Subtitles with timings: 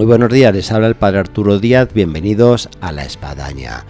[0.00, 3.84] Muy buenos días, les habla el Padre Arturo Díaz, bienvenidos a La Espadaña.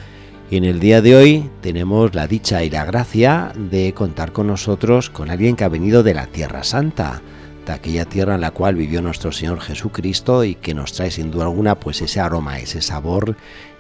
[0.51, 4.49] Y en el día de hoy tenemos la dicha y la gracia de contar con
[4.49, 7.23] nosotros con alguien que ha venido de la Tierra Santa,
[7.65, 11.31] de aquella tierra en la cual vivió nuestro Señor Jesucristo y que nos trae sin
[11.31, 13.37] duda alguna pues ese aroma, ese sabor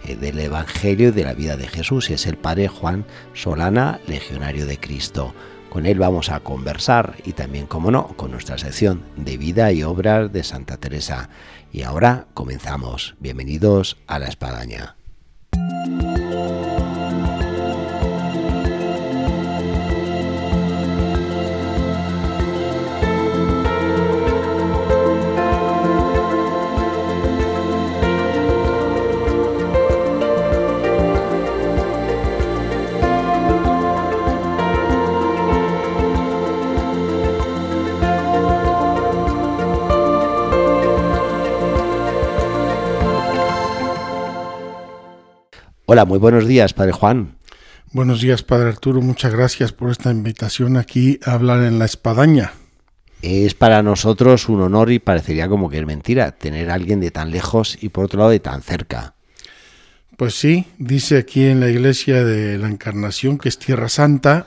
[0.06, 3.98] eh, del Evangelio y de la vida de Jesús, y es el Padre Juan Solana,
[4.06, 5.34] legionario de Cristo.
[5.70, 9.84] Con él vamos a conversar y también, como no, con nuestra sección de vida y
[9.84, 11.30] obras de Santa Teresa.
[11.72, 13.14] Y ahora comenzamos.
[13.20, 14.96] Bienvenidos a la espadaña.
[45.92, 47.34] Hola, muy buenos días, Padre Juan.
[47.91, 49.00] Buenos días, Padre Arturo.
[49.02, 52.52] Muchas gracias por esta invitación aquí a hablar en la espadaña.
[53.22, 57.10] Es para nosotros un honor y parecería como que es mentira tener a alguien de
[57.10, 59.16] tan lejos y por otro lado de tan cerca.
[60.16, 64.47] Pues sí, dice aquí en la iglesia de la Encarnación que es Tierra Santa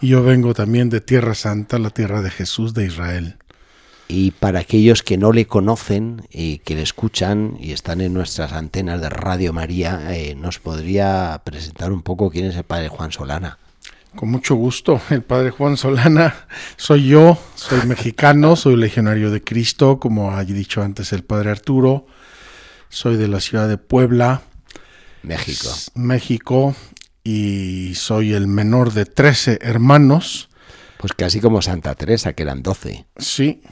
[0.00, 3.36] y yo vengo también de Tierra Santa, la tierra de Jesús de Israel.
[4.12, 8.52] Y para aquellos que no le conocen y que le escuchan y están en nuestras
[8.52, 13.12] antenas de Radio María, eh, ¿nos podría presentar un poco quién es el Padre Juan
[13.12, 13.58] Solana?
[14.16, 20.00] Con mucho gusto, el Padre Juan Solana soy yo, soy mexicano, soy legionario de Cristo,
[20.00, 22.06] como ha dicho antes el Padre Arturo,
[22.88, 24.42] soy de la ciudad de Puebla,
[25.22, 25.68] México.
[25.94, 26.74] México,
[27.22, 30.48] y soy el menor de 13 hermanos.
[30.98, 33.06] Pues casi como Santa Teresa, que eran 12.
[33.16, 33.62] Sí,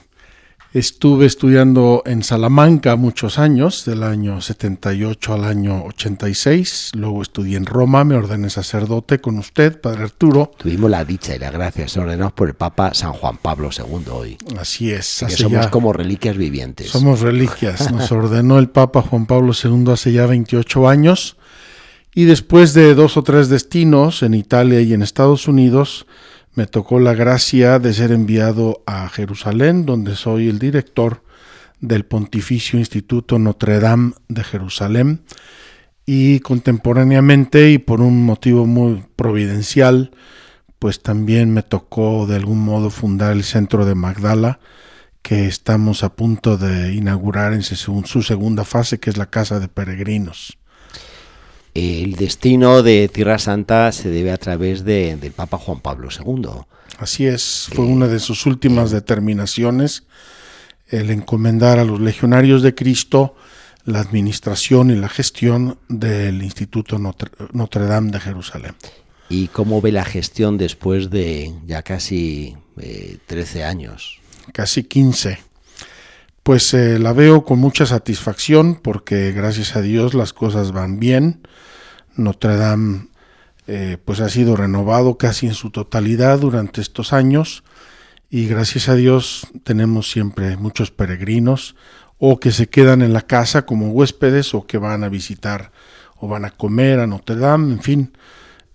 [0.74, 6.90] Estuve estudiando en Salamanca muchos años, del año 78 al año 86.
[6.94, 10.50] Luego estudié en Roma, me ordené sacerdote con usted, Padre Arturo.
[10.58, 14.10] Tuvimos la dicha y la gracia, se ordenados por el Papa San Juan Pablo II
[14.12, 14.36] hoy.
[14.58, 15.24] Así es.
[15.26, 16.90] Que somos como reliquias vivientes.
[16.90, 17.90] Somos reliquias.
[17.90, 21.38] Nos ordenó el Papa Juan Pablo II hace ya 28 años.
[22.14, 26.04] Y después de dos o tres destinos en Italia y en Estados Unidos,
[26.58, 31.22] me tocó la gracia de ser enviado a Jerusalén, donde soy el director
[31.78, 35.22] del Pontificio Instituto Notre Dame de Jerusalén.
[36.04, 40.10] Y contemporáneamente y por un motivo muy providencial,
[40.80, 44.58] pues también me tocó de algún modo fundar el centro de Magdala,
[45.22, 49.68] que estamos a punto de inaugurar en su segunda fase, que es la Casa de
[49.68, 50.58] Peregrinos.
[51.74, 56.48] El destino de Tierra Santa se debe a través de, del Papa Juan Pablo II.
[56.98, 60.04] Así es, fue una de sus últimas determinaciones
[60.88, 63.34] el encomendar a los legionarios de Cristo
[63.84, 68.74] la administración y la gestión del Instituto Notre, Notre Dame de Jerusalén.
[69.30, 74.20] ¿Y cómo ve la gestión después de ya casi eh, 13 años?
[74.52, 75.38] Casi 15.
[76.42, 81.46] Pues eh, la veo con mucha satisfacción porque gracias a Dios las cosas van bien.
[82.18, 83.08] Notre Dame
[83.66, 87.64] eh, pues ha sido renovado casi en su totalidad durante estos años
[88.30, 91.76] y gracias a Dios tenemos siempre muchos peregrinos
[92.18, 95.70] o que se quedan en la casa como huéspedes o que van a visitar
[96.16, 98.12] o van a comer a Notre Dame, en fin,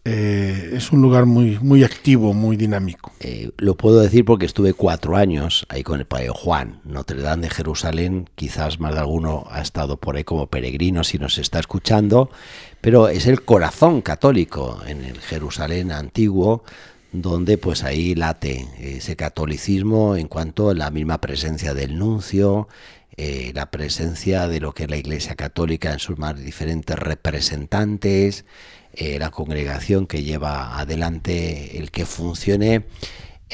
[0.06, 3.14] eh, es un lugar muy, muy activo, muy dinámico.
[3.22, 7.44] Eh, lo puedo decir porque estuve cuatro años ahí con el Padre Juan, Notre Dame
[7.44, 8.30] de Jerusalén.
[8.36, 12.30] Quizás más de alguno ha estado por ahí como peregrino si nos está escuchando,
[12.84, 16.66] pero es el corazón católico en el Jerusalén antiguo
[17.14, 22.68] donde pues ahí late ese catolicismo en cuanto a la misma presencia del nuncio,
[23.16, 28.44] eh, la presencia de lo que es la Iglesia Católica en sus más diferentes representantes,
[28.94, 32.84] eh, la congregación que lleva adelante el que funcione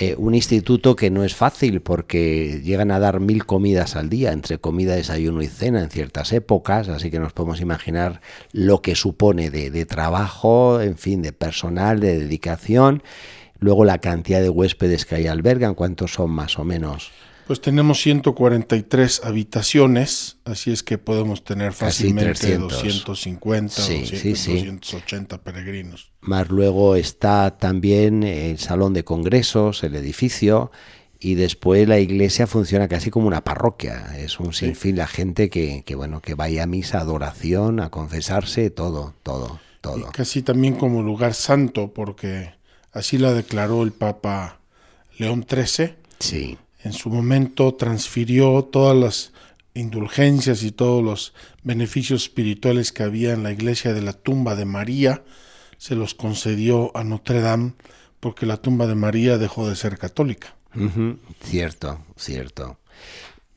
[0.01, 4.31] Eh, un instituto que no es fácil porque llegan a dar mil comidas al día,
[4.31, 8.22] entre comida, desayuno y cena en ciertas épocas, así que nos podemos imaginar
[8.54, 13.04] lo que supone de, de trabajo, en fin, de personal, de dedicación.
[13.60, 17.12] Luego la cantidad de huéspedes que hay albergan, ¿cuántos son más o menos?
[17.50, 26.12] Pues tenemos 143 habitaciones, así es que podemos tener fácilmente 250 o 280 peregrinos.
[26.22, 30.69] Más luego está también el salón de congresos, el edificio,
[31.19, 34.16] y después la iglesia funciona casi como una parroquia.
[34.16, 38.69] Es un sinfín la gente que, que, bueno, que vaya a misa, adoración, a confesarse,
[38.69, 39.98] todo, todo, todo.
[39.98, 42.52] Y casi también como lugar santo, porque
[42.92, 44.60] así la declaró el Papa
[45.18, 45.95] León XIII.
[46.19, 49.34] Sí en su momento transfirió todas las
[49.74, 51.34] indulgencias y todos los
[51.64, 55.24] beneficios espirituales que había en la iglesia de la tumba de María,
[55.78, 57.74] se los concedió a Notre Dame
[58.20, 60.56] porque la tumba de María dejó de ser católica.
[61.42, 62.78] Cierto, cierto.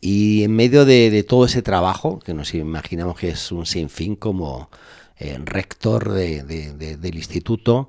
[0.00, 4.70] Y en medio de, todo ese trabajo, que nos imaginamos que es un sinfín como
[5.18, 7.88] eh, rector del instituto,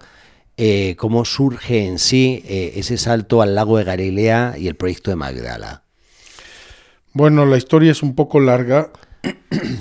[0.57, 5.09] eh, cómo surge en sí eh, ese salto al lago de Galilea y el proyecto
[5.09, 5.83] de Magdala.
[7.13, 8.91] Bueno, la historia es un poco larga.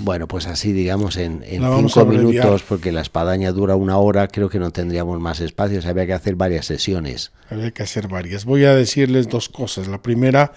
[0.01, 4.59] Bueno, pues así digamos en, cinco minutos, porque la espadaña dura una hora, creo que
[4.59, 7.31] no tendríamos más espacios, había que hacer varias sesiones.
[7.49, 8.43] Había que hacer varias.
[8.43, 9.87] Voy a decirles dos cosas.
[9.87, 10.53] La primera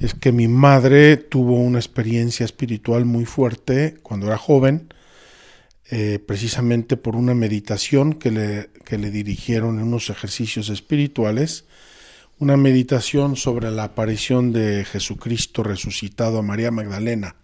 [0.00, 4.88] es que mi madre tuvo una experiencia espiritual muy fuerte cuando era joven
[5.90, 11.64] eh, precisamente por una meditación que le, que le dirigieron en unos ejercicios espirituales,
[12.38, 17.36] una meditación sobre la aparición de Jesucristo resucitado a María Magdalena.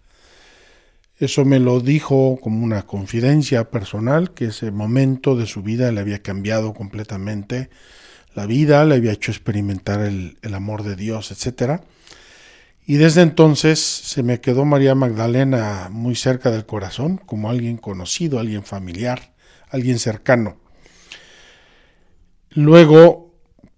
[1.17, 6.01] Eso me lo dijo como una confidencia personal, que ese momento de su vida le
[6.01, 7.69] había cambiado completamente
[8.35, 11.81] la vida, le había hecho experimentar el, el amor de Dios, etcétera.
[12.85, 18.39] Y desde entonces se me quedó María Magdalena muy cerca del corazón, como alguien conocido,
[18.39, 19.33] alguien familiar,
[19.69, 20.57] alguien cercano.
[22.49, 23.33] Luego,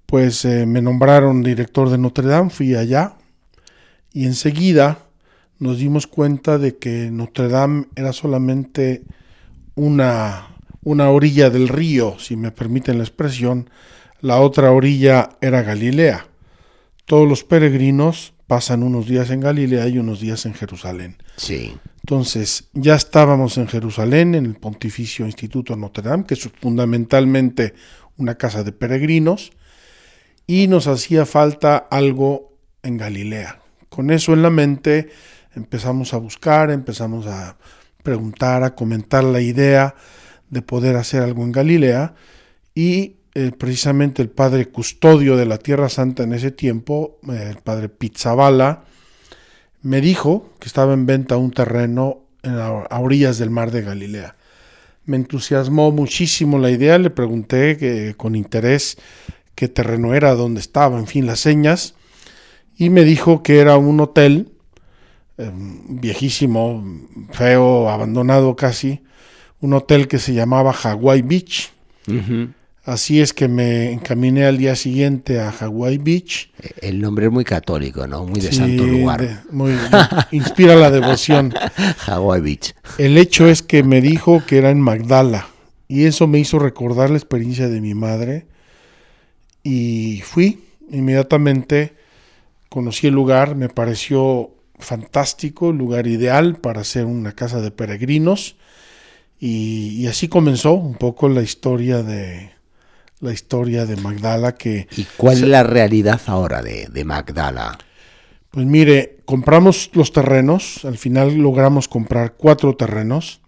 [0.07, 3.15] pues eh, me nombraron director de Notre Dame, fui allá
[4.11, 4.99] y enseguida
[5.59, 9.03] nos dimos cuenta de que Notre Dame era solamente
[9.75, 10.47] una,
[10.83, 13.69] una orilla del río, si me permiten la expresión,
[14.19, 16.27] la otra orilla era Galilea.
[17.05, 21.17] Todos los peregrinos pasan unos días en Galilea y unos días en Jerusalén.
[21.37, 21.77] Sí.
[22.01, 27.73] Entonces, ya estábamos en Jerusalén, en el Pontificio Instituto Notre Dame, que es fundamentalmente
[28.17, 29.51] una casa de peregrinos,
[30.47, 33.59] y nos hacía falta algo en Galilea.
[33.89, 35.09] Con eso en la mente
[35.55, 37.57] empezamos a buscar, empezamos a
[38.03, 39.95] preguntar, a comentar la idea
[40.49, 42.13] de poder hacer algo en Galilea,
[42.75, 47.57] y eh, precisamente el padre custodio de la Tierra Santa en ese tiempo, eh, el
[47.57, 48.85] padre Pizzabala,
[49.81, 54.35] me dijo que estaba en venta un terreno a orillas del mar de Galilea.
[55.05, 58.97] Me entusiasmó muchísimo la idea, le pregunté con interés
[59.55, 61.95] qué terreno era, dónde estaba, en fin, las señas,
[62.77, 64.51] y me dijo que era un hotel
[65.37, 66.83] em, viejísimo,
[67.31, 69.01] feo, abandonado casi,
[69.59, 71.71] un hotel que se llamaba Hawaii Beach.
[72.85, 76.51] Así es que me encaminé al día siguiente a Hawaii Beach.
[76.81, 78.25] El nombre es muy católico, ¿no?
[78.25, 79.43] Muy de santo lugar.
[79.49, 79.73] muy,
[80.31, 81.51] inspira la devoción.
[82.05, 82.75] Hawaii Beach.
[82.99, 85.47] El hecho es que me dijo que era en Magdala
[85.87, 88.45] y eso me hizo recordar la experiencia de mi madre
[89.63, 90.59] y fui
[90.91, 91.93] inmediatamente,
[92.69, 98.57] conocí el lugar, me pareció fantástico, el lugar ideal para hacer una casa de peregrinos
[99.39, 102.54] y así comenzó un poco la historia de
[103.19, 104.87] la historia de Magdala que...
[104.95, 107.77] ¿Y cuál es la realidad ahora de, de Magdala?
[108.51, 113.41] Pues mire, compramos los terrenos, al final logramos comprar cuatro terrenos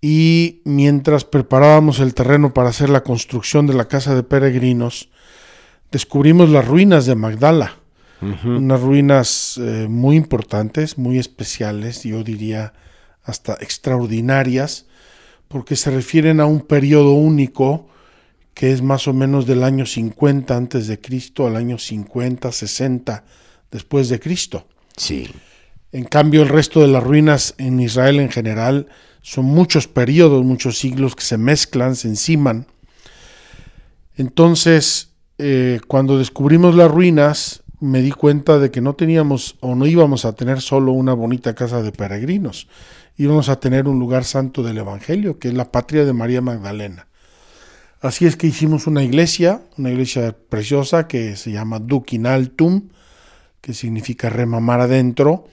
[0.00, 5.08] y mientras preparábamos el terreno para hacer la construcción de la casa de peregrinos,
[5.90, 7.78] descubrimos las ruinas de Magdala,
[8.44, 12.72] unas ruinas eh, muy importantes, muy especiales, yo diría
[13.22, 14.86] hasta extraordinarias,
[15.48, 17.88] porque se refieren a un periodo único
[18.54, 23.24] que es más o menos del año 50 antes de Cristo al año 50, 60
[23.70, 24.66] después de Cristo.
[24.96, 25.28] Sí.
[25.90, 28.86] En cambio, el resto de las ruinas en Israel en general
[29.22, 32.66] son muchos periodos, muchos siglos que se mezclan, se enciman.
[34.16, 39.86] Entonces, eh, cuando descubrimos las ruinas, me di cuenta de que no teníamos o no
[39.86, 42.68] íbamos a tener solo una bonita casa de peregrinos,
[43.16, 47.08] íbamos a tener un lugar santo del Evangelio, que es la patria de María Magdalena.
[48.04, 52.90] Así es que hicimos una iglesia, una iglesia preciosa que se llama Dukin Altum,
[53.62, 55.46] que significa remamar adentro.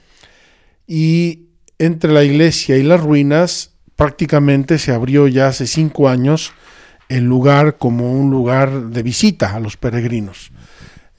[0.85, 1.45] Y
[1.77, 6.51] entre la iglesia y las ruinas prácticamente se abrió ya hace cinco años
[7.07, 10.51] el lugar como un lugar de visita a los peregrinos.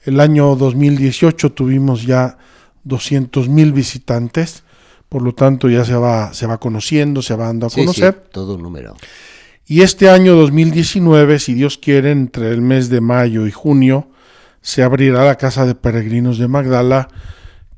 [0.03, 2.37] El año 2018 tuvimos ya
[2.83, 4.61] 200 mil visitantes,
[5.09, 8.13] por lo tanto ya se va, se va conociendo, se va dando a conocer.
[8.31, 8.95] todo un número.
[9.65, 14.09] Y este año 2019, si Dios quiere, entre el mes de mayo y junio,
[14.61, 17.07] se abrirá la Casa de Peregrinos de Magdala,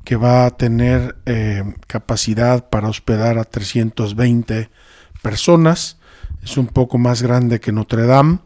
[0.02, 4.68] que va a tener eh, capacidad para hospedar a 320
[5.22, 5.98] personas.
[6.42, 8.40] Es un poco más grande que Notre Dame.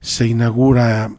[0.00, 1.10] Se inaugura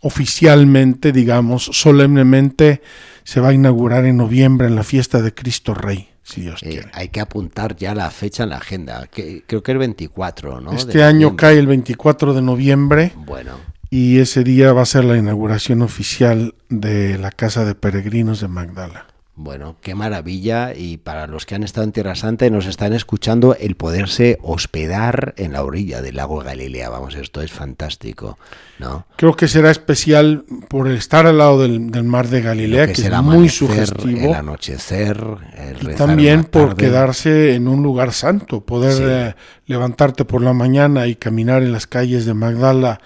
[0.00, 2.82] oficialmente, digamos, solemnemente,
[3.22, 6.84] se va a inaugurar en noviembre en la fiesta de Cristo Rey si Dios eh,
[6.92, 10.72] hay que apuntar ya la fecha en la agenda, que creo que el 24, ¿no?
[10.72, 13.12] Este año cae el 24 de noviembre.
[13.14, 13.58] Bueno.
[13.90, 18.48] Y ese día va a ser la inauguración oficial de la Casa de Peregrinos de
[18.48, 19.06] Magdala.
[19.36, 22.92] Bueno, qué maravilla y para los que han estado en Tierra Santa y nos están
[22.92, 28.38] escuchando, el poderse hospedar en la orilla del lago Galilea, vamos, esto es fantástico,
[28.78, 29.06] ¿no?
[29.16, 33.48] Creo que será especial por estar al lado del, mar de Galilea, que, es muy
[33.48, 34.28] sugestivo.
[34.28, 35.20] El anochecer,
[35.56, 39.34] el y también por quedarse en un lugar santo, poder eh,
[39.66, 43.00] levantarte por la mañana y caminar en las calles de Magdala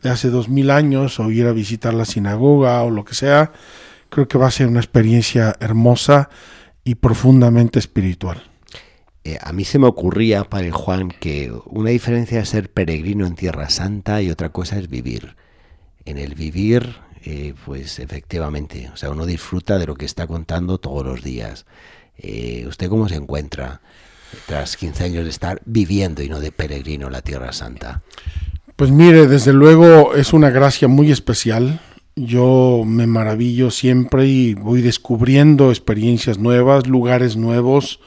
[0.00, 3.52] de hace dos mil años o ir a visitar la sinagoga o lo que sea
[4.14, 6.30] Creo que va a ser una experiencia hermosa
[6.84, 8.44] y profundamente espiritual.
[9.24, 13.34] Eh, a mí se me ocurría, Padre Juan, que una diferencia es ser peregrino en
[13.34, 15.34] Tierra Santa y otra cosa es vivir.
[16.04, 16.94] En el vivir,
[17.24, 21.66] eh, pues efectivamente, o sea, uno disfruta de lo que está contando todos los días.
[22.16, 23.80] Eh, ¿Usted cómo se encuentra
[24.46, 28.02] tras 15 años de estar viviendo y no de peregrino en la Tierra Santa?
[28.76, 31.80] Pues mire, desde luego es una gracia muy especial
[32.16, 38.00] yo me maravillo siempre y voy descubriendo experiencias nuevas, lugares nuevos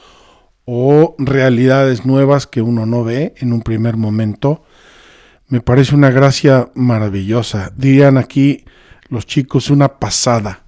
[0.64, 4.62] o realidades nuevas que uno no ve en un primer momento.
[5.48, 7.72] Me parece una gracia maravillosa.
[7.76, 8.64] Dirían aquí
[9.08, 10.64] los chicos una pasada.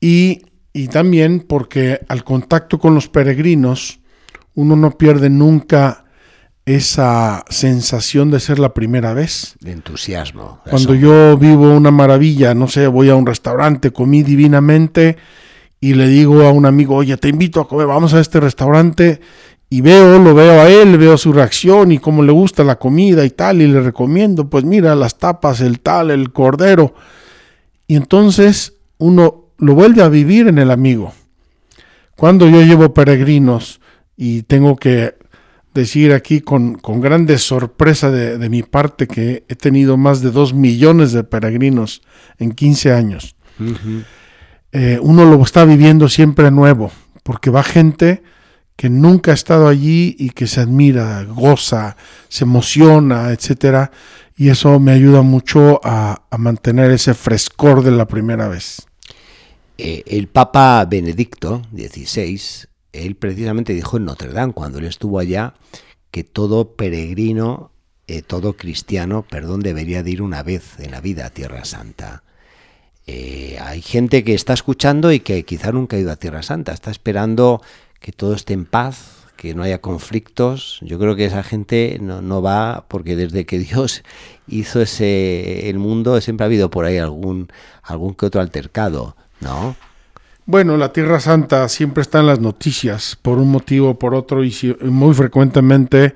[0.00, 0.42] Y,
[0.72, 4.00] y también porque al contacto con los peregrinos
[4.54, 6.04] uno no pierde nunca
[6.74, 9.56] esa sensación de ser la primera vez.
[9.60, 10.60] De entusiasmo.
[10.68, 15.16] Cuando yo vivo una maravilla, no sé, voy a un restaurante, comí divinamente
[15.80, 19.20] y le digo a un amigo, oye, te invito a comer, vamos a este restaurante
[19.70, 23.24] y veo, lo veo a él, veo su reacción y cómo le gusta la comida
[23.24, 26.94] y tal, y le recomiendo, pues mira, las tapas, el tal, el cordero.
[27.86, 31.14] Y entonces uno lo vuelve a vivir en el amigo.
[32.14, 33.80] Cuando yo llevo peregrinos
[34.16, 35.17] y tengo que
[35.74, 40.54] decir aquí con, con grande sorpresa de, mi parte que he tenido más de dos
[40.54, 42.02] millones de peregrinos
[42.38, 43.36] en 15 años.
[44.72, 46.90] Eh, uno lo está viviendo siempre nuevo,
[47.22, 48.22] porque va gente
[48.76, 51.96] que nunca ha estado allí y que se admira, goza,
[52.28, 53.90] se emociona, etcétera,
[54.36, 58.86] y eso me ayuda mucho a, mantener ese frescor de la primera vez.
[59.78, 65.54] Eh, el Papa Benedicto XVI él precisamente dijo en Notre Dame, cuando él estuvo allá,
[66.10, 67.70] que todo peregrino,
[68.06, 72.22] eh, todo cristiano, perdón, debería de ir una vez en la vida a Tierra Santa.
[73.06, 76.72] Eh, hay gente que está escuchando y que quizá nunca ha ido a Tierra Santa,
[76.72, 77.62] está esperando
[78.00, 80.78] que todo esté en paz, que no haya conflictos.
[80.82, 84.02] Yo creo que esa gente no, no, va porque desde que Dios
[84.46, 87.48] hizo ese el mundo siempre ha habido por ahí algún
[87.82, 89.76] algún que otro altercado, ¿no?
[90.50, 94.42] Bueno, la Tierra Santa siempre está en las noticias por un motivo o por otro
[94.42, 96.14] y muy frecuentemente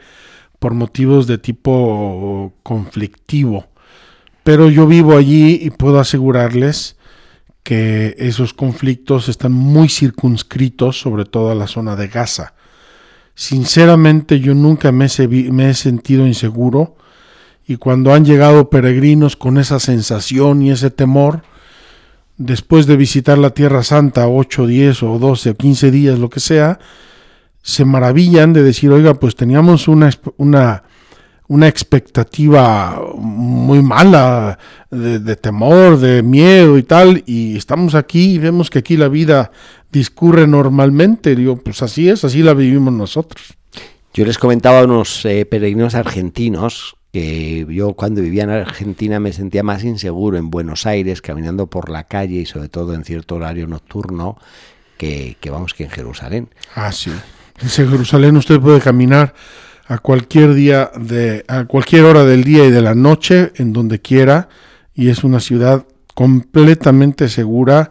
[0.59, 3.67] por motivos de tipo conflictivo.
[4.43, 6.97] Pero yo vivo allí y puedo asegurarles
[7.63, 12.55] que esos conflictos están muy circunscritos, sobre todo a la zona de Gaza.
[13.35, 16.97] Sinceramente yo nunca me he, sentido inseguro
[17.67, 21.43] y cuando han llegado peregrinos con esa sensación y ese temor,
[22.45, 26.41] después de visitar la Tierra Santa 8, 10 o 12 o 15 días, lo que
[26.41, 26.79] sea,
[27.63, 30.83] se maravillan de decir, oiga, pues teníamos una, una,
[31.47, 34.59] una expectativa muy mala
[34.91, 39.53] de, temor, de miedo y tal, y estamos aquí y vemos que aquí la vida
[39.93, 41.37] discurre normalmente.
[41.37, 43.55] Digo, pues así es, así la vivimos nosotros.
[44.15, 49.33] Yo les comentaba a unos eh, peregrinos argentinos que yo cuando vivía en Argentina me
[49.33, 53.35] sentía más inseguro en Buenos Aires, caminando por la calle y sobre todo en cierto
[53.37, 54.39] horario nocturno,
[54.97, 56.49] que, vamos que en Jerusalén.
[56.75, 57.11] Ah, sí.
[57.61, 59.35] En Jerusalén usted puede caminar
[59.87, 64.01] a cualquier día de a cualquier hora del día y de la noche en donde
[64.01, 64.49] quiera
[64.95, 67.91] y es una ciudad completamente segura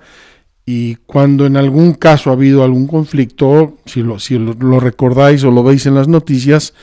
[0.65, 5.51] y cuando en algún caso ha habido algún conflicto, si lo, si lo, recordáis o
[5.51, 6.73] lo veis en las noticias,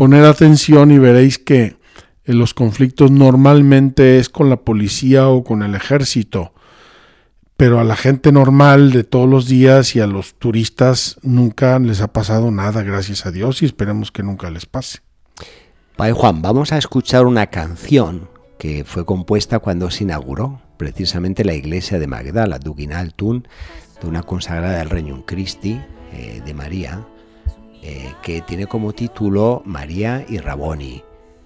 [0.00, 1.76] poner atención y veréis que
[2.24, 6.54] en los conflictos normalmente es con la policía o con el ejército,
[7.58, 12.00] pero a la gente normal de todos los días y a los turistas nunca les
[12.00, 15.00] ha pasado nada, gracias a Dios, y esperemos que nunca les pase.
[15.96, 21.52] Padre Juan, vamos a escuchar una canción que fue compuesta cuando se inauguró precisamente la
[21.52, 23.46] iglesia de Magdala, Duginal Tun,
[24.00, 25.78] de una consagrada del Reino Christi,
[26.14, 27.06] eh, de María,
[27.82, 31.02] eh, que tiene como título María y Raboni.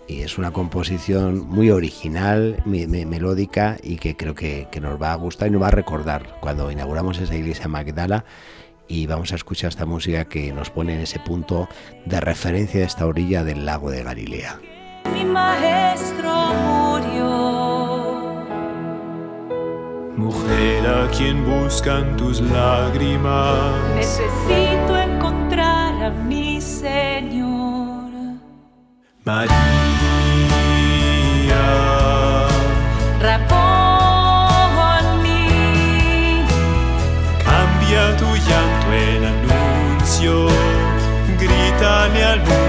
[0.06, 5.16] Y es una composición muy original, melódica y que creo que, que, nos va a
[5.16, 8.26] gustar y nos va a recordar cuando inauguramos esa iglesia Magdala
[8.86, 11.68] y vamos a escuchar esta música que nos pone en ese punto
[12.04, 14.60] de referencia de esta orilla del lago de Galilea.
[15.12, 17.54] Mi maestro murió
[20.16, 23.74] Mujer a quien buscan tus lágrimas.
[23.96, 25.03] Necesito
[26.10, 28.10] mi Señor.
[29.24, 29.54] María.
[35.22, 36.44] mí.
[37.44, 40.48] Cambia tu llanto en anuncio.
[41.38, 42.63] Grítale al mundo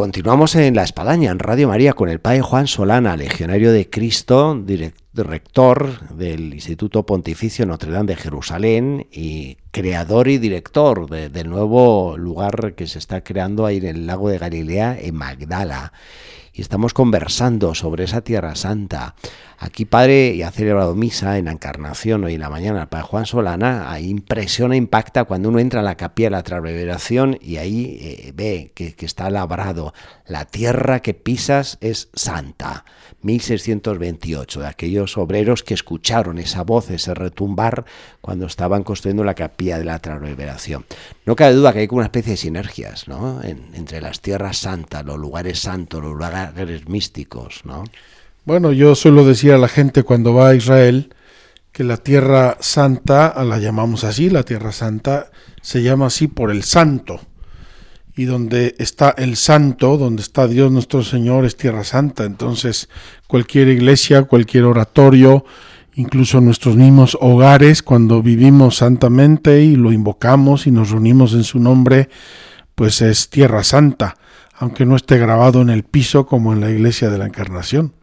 [0.00, 4.58] Continuamos en La Espadaña, en Radio María, con el Padre Juan Solana, legionario de Cristo,
[4.58, 12.72] director del Instituto Pontificio Notre Dame de Jerusalén y creador y director del nuevo lugar
[12.76, 15.92] que se está creando ahí en el lago de Galilea, en Magdala
[16.60, 19.14] y estamos conversando sobre esa Tierra Santa.
[19.62, 23.06] Aquí, Padre, y ha celebrado misa en la Encarnación hoy en la mañana, el Padre
[23.06, 27.56] Juan Solana, ahí impresiona, impacta cuando uno entra a la capilla de la Transrevelación y
[27.56, 29.94] ahí eh, ve que, está labrado,
[30.26, 32.84] la tierra que pisas es santa.
[33.22, 37.84] 1628, de aquellos obreros que escucharon esa voz, ese retumbar,
[38.22, 40.86] cuando estaban construyendo la capilla de la transrevelación.
[41.26, 43.42] No cabe duda que hay como una especie de sinergias ¿no?
[43.42, 46.49] entre las tierras santas, los lugares santos, los lugares
[46.86, 47.62] místicos.
[47.64, 47.84] ¿no?
[48.44, 51.14] Bueno, yo suelo decir a la gente cuando va a Israel
[51.72, 55.30] que la tierra santa, la llamamos así, la tierra santa,
[55.62, 57.20] se llama así por el santo
[58.16, 62.24] y donde está el santo, donde está Dios nuestro Señor, es tierra santa.
[62.24, 62.88] Entonces,
[63.26, 65.44] cualquier iglesia, cualquier oratorio,
[65.94, 71.60] incluso nuestros mismos hogares, cuando vivimos santamente y lo invocamos y nos reunimos en su
[71.60, 72.08] nombre,
[72.74, 74.16] pues es tierra santa,
[74.60, 77.94] aunque no esté grabado en el piso como en la iglesia de la Encarnación.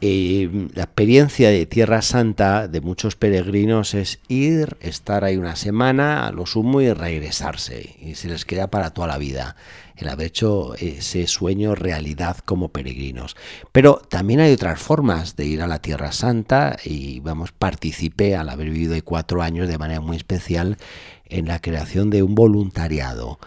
[0.00, 6.26] Eh, la experiencia de Tierra Santa de muchos peregrinos es ir, estar ahí una semana,
[6.26, 7.94] a lo sumo y regresarse.
[8.00, 9.54] Y se les queda para toda la vida
[9.96, 13.36] el haber hecho ese sueño realidad como peregrinos.
[13.72, 18.48] Pero también hay otras formas de ir a la Tierra Santa y vamos, participé al
[18.48, 20.78] haber vivido cuatro años de manera muy especial
[21.26, 23.38] en la creación de un voluntariado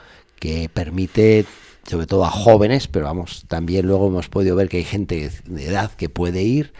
[0.43, 1.45] que permite
[1.87, 5.65] sobre todo a jóvenes, pero vamos, también luego hemos podido ver que hay gente de
[5.65, 6.73] edad que puede ir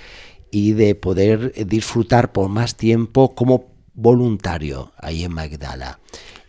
[0.52, 6.00] y de poder disfrutar por más tiempo como voluntario ahí en Magdala.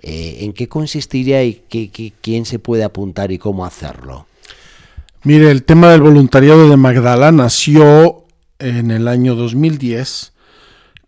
[0.02, 4.26] Eh, ¿En qué consistiría y qué, qué- quién se puede apuntar y cómo hacerlo?
[5.22, 8.24] Mire, el tema del voluntariado de Magdala nació
[8.58, 10.32] en el año 2010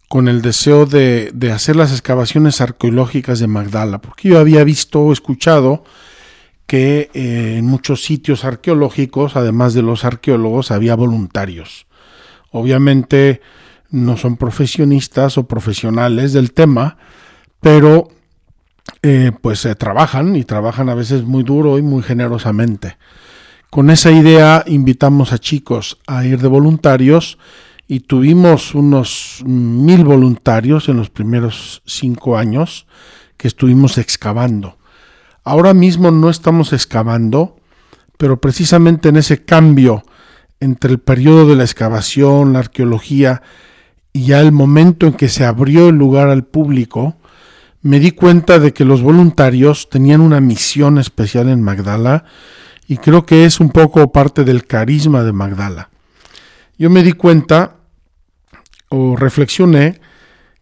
[0.09, 5.01] con el deseo de, de hacer las excavaciones arqueológicas de Magdala, porque yo había visto
[5.01, 5.85] o escuchado
[6.67, 11.87] que eh, en muchos sitios arqueológicos, además de los arqueólogos, había voluntarios.
[12.51, 13.41] Obviamente
[13.91, 16.99] no son profesionistas o profesionales del tema,
[17.61, 18.09] pero
[19.03, 22.97] eh, pues trabajan y trabajan a veces muy duro y muy generosamente.
[23.71, 27.39] Con esa idea invitamos a chicos a ir de voluntarios
[27.89, 32.87] y tuvimos unos mil voluntarios en los primeros cinco años
[33.37, 34.79] que estuvimos excavando.
[35.45, 37.57] Ahora mismo no estamos excavando,
[38.17, 40.03] pero precisamente en ese cambio
[40.59, 43.43] entre el periodo de la excavación, la arqueología
[44.13, 47.17] y ya el momento en que se abrió el lugar al público,
[47.83, 52.25] me di cuenta de que los voluntarios tenían una misión especial en Magdala
[52.89, 55.91] y creo que es un poco parte del carisma de Magdala.
[56.79, 57.77] Yo me di cuenta
[58.91, 60.01] o reflexioné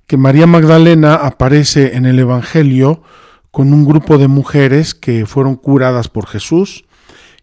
[0.06, 3.02] que María Magdalena aparece en el Evangelio
[3.50, 6.84] con un grupo de mujeres que fueron curadas por Jesús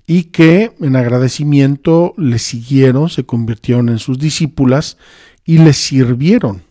[0.08, 4.98] y que en agradecimiento le siguieron, se convirtieron en sus discípulas
[5.46, 6.64] y le sirvieron.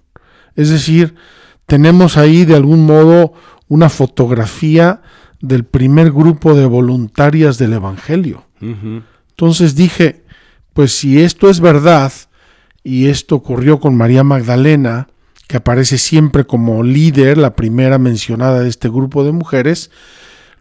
[0.57, 1.15] Es decir,
[1.67, 3.35] tenemos ahí de algún modo
[3.69, 5.03] una fotografía
[5.41, 8.45] del primer grupo de voluntarias del Evangelio.
[8.61, 10.25] Entonces dije,
[10.73, 12.13] pues si esto es verdad,
[12.83, 15.09] y esto ocurrió con María Magdalena,
[15.47, 19.91] que aparece siempre como líder, la primera mencionada de este grupo de mujeres,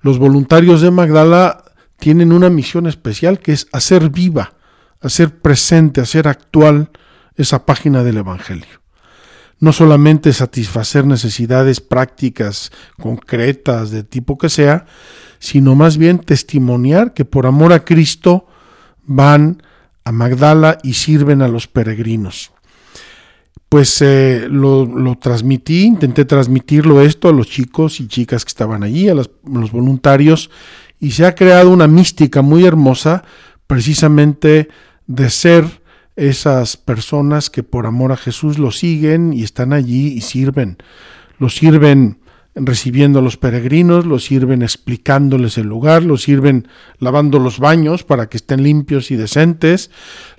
[0.01, 1.63] los voluntarios de Magdala
[1.97, 4.53] tienen una misión especial que es hacer viva,
[5.01, 6.89] hacer presente, hacer actual
[7.35, 8.81] esa página del Evangelio.
[9.59, 14.85] No solamente satisfacer necesidades prácticas, concretas, de tipo que sea,
[15.39, 18.47] sino más bien testimoniar que por amor a Cristo
[19.03, 19.61] van
[20.09, 22.51] a Magdala y sirven a los peregrinos.
[23.69, 29.07] Pues eh, lo, transmití, intenté transmitirlo esto a los chicos y chicas que estaban allí,
[29.07, 30.49] a los voluntarios,
[30.99, 33.23] y se ha creado una mística muy hermosa
[33.67, 34.69] precisamente
[35.05, 35.65] de ser
[36.15, 40.77] esas personas que por amor a Jesús lo siguen y están allí y sirven.
[41.37, 42.17] Lo sirven
[42.59, 46.67] recibiendo a los peregrinos, lo sirven explicándoles el lugar, lo sirven
[46.99, 49.91] lavando los baños para que estén limpios y decentes,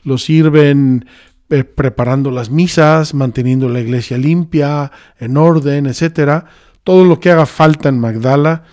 [0.04, 1.06] lo sirven
[1.50, 6.44] eh, preparando las misas, manteniendo la iglesia limpia, en orden, etcétera.
[6.84, 8.64] Todo lo que haga falta en Magdala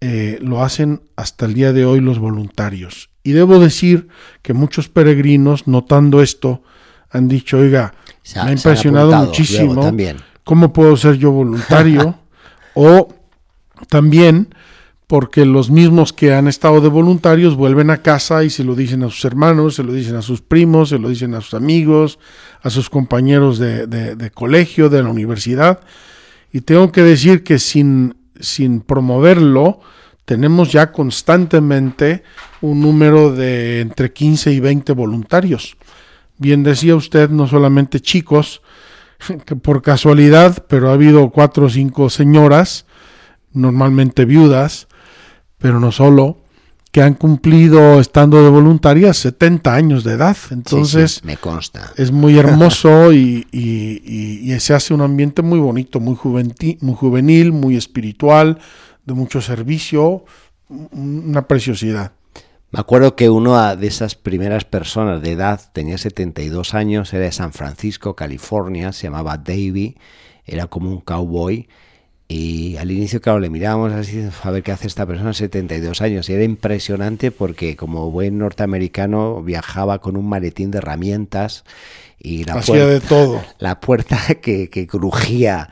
[0.00, 3.10] eh, lo hacen hasta el día de hoy los voluntarios.
[3.22, 4.08] Y debo decir
[4.42, 6.62] que muchos peregrinos, notando esto,
[7.10, 9.74] han dicho, oiga, Se ha- me ha impresionado muchísimo.
[10.44, 12.18] ¿Cómo puedo ser yo voluntario?
[12.76, 13.08] o
[13.88, 14.54] también
[15.06, 19.02] porque los mismos que han estado de voluntarios vuelven a casa y se lo dicen
[19.02, 22.18] a sus hermanos, se lo dicen a sus primos, se lo dicen a sus amigos,
[22.62, 25.80] a sus compañeros de, colegio, de la universidad.
[26.52, 29.80] Y tengo que decir que sin, sin promoverlo,
[30.24, 32.24] tenemos ya constantemente
[32.60, 35.76] un número de entre 15 y 20 voluntarios.
[36.36, 38.60] Bien decía usted, no solamente chicos,
[39.46, 42.86] que por casualidad, pero ha habido cuatro o cinco señoras,
[43.52, 44.88] normalmente viudas,
[45.58, 46.38] pero no solo,
[46.92, 50.36] que han cumplido estando de voluntarias 70 años de edad.
[50.36, 51.92] Sí, Entonces sí, me consta.
[51.96, 56.78] es muy hermoso y, y- y- y se hace un ambiente muy bonito, muy, juventi-
[56.80, 58.58] muy juvenil, muy espiritual,
[59.04, 60.24] de mucho servicio,
[60.68, 62.12] una preciosidad.
[62.76, 67.32] Me acuerdo que una de esas primeras personas de edad, tenía 72 años, era de
[67.32, 69.96] San Francisco, California, se llamaba Davy,
[70.44, 71.70] era como un cowboy.
[72.28, 76.28] Y al inicio, claro, le mirábamos así, a ver qué hace esta persona, 72 años.
[76.28, 81.64] Y era impresionante porque como buen norteamericano viajaba con un maletín de herramientas
[82.18, 83.42] y la Hacía puerta- de todo.
[83.58, 85.70] la puerta que, que crujía,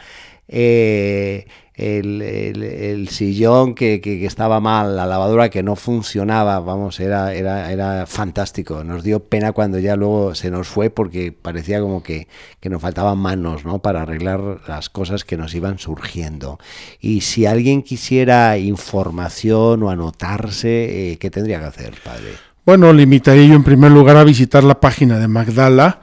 [0.49, 7.35] eh, el, el- sillón que, que- estaba mal, la lavadora que no funcionaba, vamos, era,
[7.35, 8.85] era, era fantástico.
[8.85, 12.29] Nos dio pena cuando ya luego se nos fue porque parecía como que,
[12.61, 13.81] que nos faltaban manos ¿no?
[13.81, 16.59] para arreglar las cosas que nos iban surgiendo.
[17.01, 22.31] Y si alguien quisiera información o anotarse, eh, ¿qué tendría que hacer, padre?
[22.65, 26.01] Bueno, le invitaría yo en primer lugar a visitar la página de Magdala,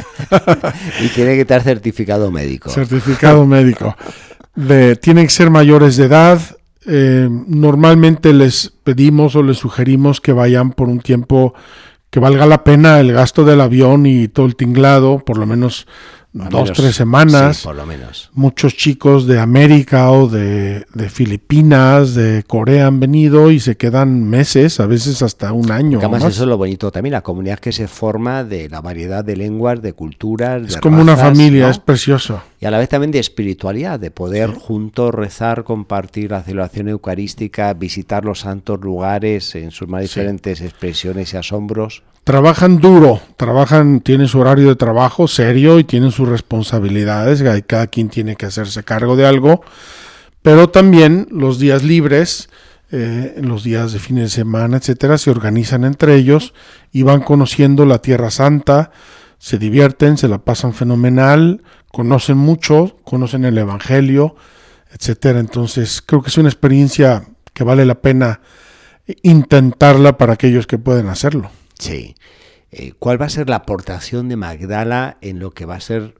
[1.04, 2.70] y tiene que estar certificado médico.
[2.70, 3.94] Certificado médico.
[4.54, 6.40] De, tienen que ser mayores de edad.
[6.86, 11.52] Eh, normalmente les pedimos o les sugerimos que vayan por un tiempo
[12.08, 15.86] que valga la pena el gasto del avión y todo el tinglado, por lo menos
[16.32, 17.58] dos, menos, tres semanas.
[17.58, 18.30] sí, por lo menos.
[18.32, 24.24] Muchos chicos de América o de, de Filipinas, de Corea han venido y se quedan
[24.24, 25.98] meses, a veces hasta un año.
[25.98, 26.34] Además más.
[26.34, 29.82] eso es lo bonito también, la comunidad que se forma de la variedad de lenguas,
[29.82, 31.70] de culturas, Es de como una familia, ¿no?
[31.70, 32.42] es precioso.
[32.60, 37.72] Y a la vez también de espiritualidad, de poder juntos rezar, compartir la celebración eucarística,
[37.74, 40.20] visitar los santos lugares en sus más Sí.
[40.20, 42.02] diferentes expresiones y asombros.
[42.24, 48.10] Trabajan duro, trabajan, tienen su horario de trabajo serio y tienen sus responsabilidades, cada quien
[48.10, 49.62] tiene que hacerse cargo de algo,
[50.40, 52.48] pero también los días libres,
[52.92, 56.54] eh, los días de fin de semana, etcétera, se organizan entre ellos
[56.92, 58.92] y van conociendo la Tierra Santa,
[59.38, 64.36] se divierten, se la pasan fenomenal, conocen mucho, conocen el Evangelio,
[64.92, 65.40] etcétera.
[65.40, 68.40] Entonces, creo que es una experiencia que vale la pena
[69.22, 71.50] intentarla para aquellos que pueden hacerlo.
[71.82, 72.14] Sí.
[72.70, 76.14] Eh, ¿Cuál va a ser la aportación de Magdala en lo que va a ser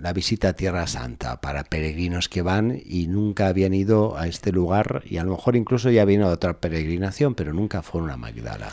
[0.00, 4.52] la visita a Tierra Santa para peregrinos que van y nunca habían ido a este
[4.52, 8.16] lugar y a lo mejor incluso ya vino a otra peregrinación, pero nunca fueron a
[8.16, 8.68] Magdala?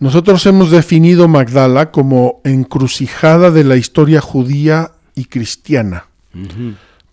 [0.00, 6.06] Nosotros hemos definido Magdala como encrucijada de la historia judía y cristiana,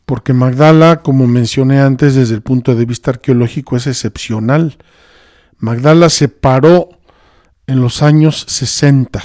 [0.07, 4.77] porque Magdala, como mencioné antes, desde el punto de vista arqueológico es excepcional.
[5.59, 6.98] Magdala se paró
[7.69, 9.21] en los años 60,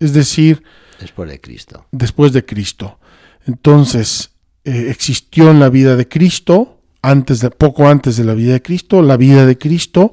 [0.00, 0.62] es decir,
[0.98, 1.86] Después de Cristo.
[1.92, 2.98] después de Cristo.
[3.46, 4.32] Entonces,
[4.64, 8.62] eh, existió en la vida de Cristo, antes de, poco antes de la vida de
[8.62, 10.12] Cristo, la vida de Cristo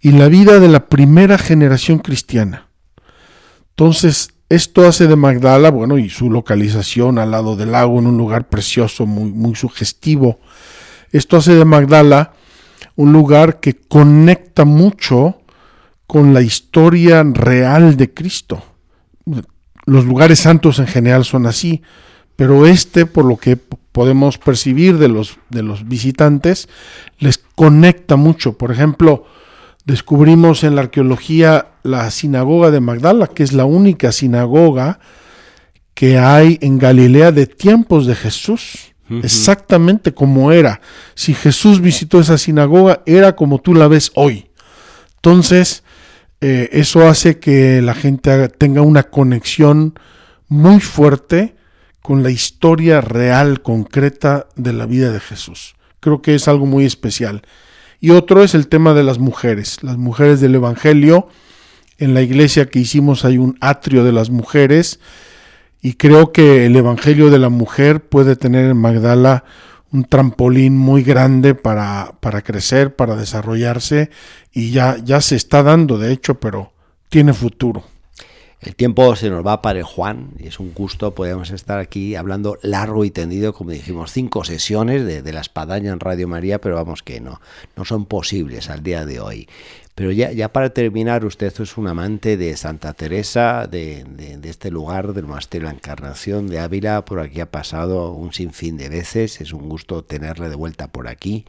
[0.00, 2.68] y la vida de la primera generación cristiana.
[3.70, 8.16] Entonces, esto hace de Magdala, bueno, y su localización al lado del lago, en un
[8.16, 10.38] lugar precioso, muy, muy sugestivo.
[11.10, 12.34] Esto hace de Magdala
[12.94, 15.40] un lugar que conecta mucho
[16.08, 18.64] con la historia real de Cristo
[19.88, 21.82] los lugares santos en general son así,
[22.36, 26.68] pero este, por lo que podemos percibir de los, de los visitantes,
[27.18, 28.58] les conecta mucho.
[28.58, 29.24] Por ejemplo,
[29.86, 35.00] descubrimos en la arqueología la sinagoga de Magdala, que es la única sinagoga
[35.94, 38.92] que hay en Galilea de tiempos de Jesús.
[39.22, 40.82] Exactamente como era.
[41.14, 44.50] Si Jesús visitó esa sinagoga, era como tú la ves hoy.
[45.16, 45.82] Entonces,
[46.40, 49.98] eh, eso hace que la gente tenga una conexión
[50.48, 51.56] muy fuerte
[52.00, 55.74] con la historia real, concreta de la vida de Jesús.
[56.00, 57.42] Creo que es algo muy especial.
[58.00, 59.82] Y otro es el tema de las mujeres.
[59.82, 61.28] Las mujeres del Evangelio.
[61.98, 65.00] En la iglesia que hicimos hay un atrio de las mujeres.
[65.82, 69.44] Y creo que el Evangelio de la mujer puede tener en Magdala
[69.92, 74.10] un trampolín muy grande para, para crecer, para desarrollarse.
[74.52, 76.72] Y ya, ya se está dando, de hecho, pero
[77.08, 77.84] tiene futuro.
[78.60, 82.16] El tiempo se nos va para el Juan y es un gusto, podemos estar aquí
[82.16, 86.60] hablando largo y tendido, como dijimos, cinco sesiones de, de la espadaña en Radio María,
[86.60, 87.40] pero vamos que no,
[87.76, 89.48] no son posibles al día de hoy.
[89.98, 94.06] Pero ya, para terminar, usted es un amante de Santa Teresa, de,
[94.44, 98.88] este lugar, del Monasterio la Encarnación de Ávila, por aquí ha pasado un sinfín de
[98.90, 101.46] veces, es un gusto tenerle de vuelta por aquí.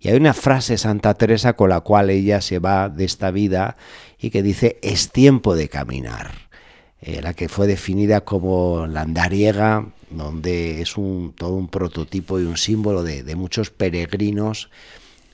[0.00, 3.76] Y hay una frase Santa Teresa con la cual ella se va de esta vida
[4.18, 6.30] y que dice, es tiempo de caminar
[7.02, 12.44] eh, la que fue definida como la andariega, donde es un, todo un prototipo y
[12.44, 14.70] un símbolo de muchos peregrinos.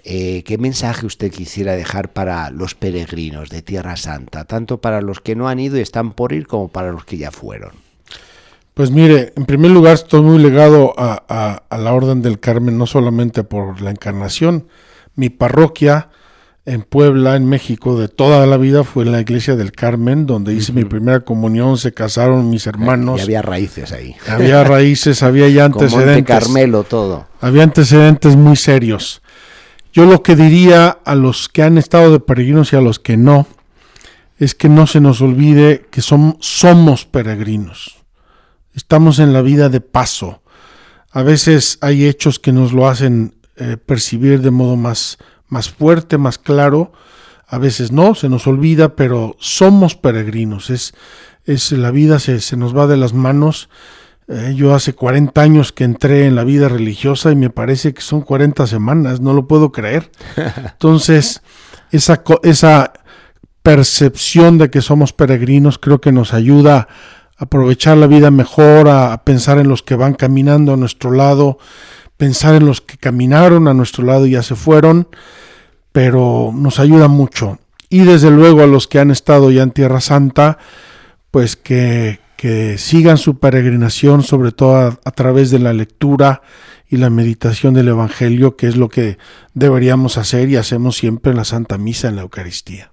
[0.09, 5.21] Eh, ¿Qué mensaje usted quisiera dejar para los peregrinos de Tierra Santa, tanto para los
[5.21, 7.73] que no han ido y están por ir como para los que ya fueron?
[8.75, 12.79] Pues mire, en primer lugar estoy muy legado a, a- a la Orden del Carmen,
[12.79, 14.69] no solamente por la encarnación.
[15.17, 16.11] Mi parroquia
[16.67, 20.73] en Puebla, en México, de toda la vida fue la iglesia del Carmen, donde hice
[20.73, 23.19] mi primera comunión, se casaron mis hermanos.
[23.21, 24.15] Y había raíces ahí.
[24.29, 26.39] Había raíces, había ya Con Monte antecedentes.
[26.39, 27.27] Carmelo, todo.
[27.41, 29.23] Había antecedentes muy serios.
[29.97, 33.17] Yo lo que diría a los que han estado de peregrinos y a los que
[33.17, 33.47] no,
[34.37, 37.97] es que no se nos olvide que som- somos peregrinos.
[38.75, 40.43] Estamos en la vida de paso.
[41.13, 45.17] A veces hay hechos que nos lo hacen eh, percibir de modo más,
[45.49, 46.93] más fuerte, más claro.
[47.49, 50.69] A veces no, se nos olvida, pero somos peregrinos.
[50.69, 50.93] Es,
[51.47, 53.71] es la vida se, se nos va de las manos.
[54.29, 58.01] Eh, yo hace 40 años que entré en la vida religiosa y me parece que
[58.01, 60.11] son 40 semanas, no lo puedo creer.
[60.57, 61.43] Entonces,
[61.93, 62.93] esa, esa
[63.63, 66.89] percepción de que somos peregrinos creo que nos ayuda
[67.39, 71.13] a aprovechar la vida mejor, a, a pensar en los que van caminando a nuestro
[71.13, 71.59] lado,
[72.17, 75.09] pensar en los que caminaron a nuestro lado y ya se fueron,
[75.93, 77.61] pero nos ayuda mucho.
[77.89, 80.59] Y desde luego a los que han estado ya en Tierra Santa,
[81.31, 86.43] pues que, que sigan su peregrinación, sobre todo a, a través de la lectura
[86.89, 89.19] y la meditación del Evangelio, que es lo que
[89.55, 92.93] deberíamos hacer y hacemos siempre en la Santa Misa, en la Eucaristía.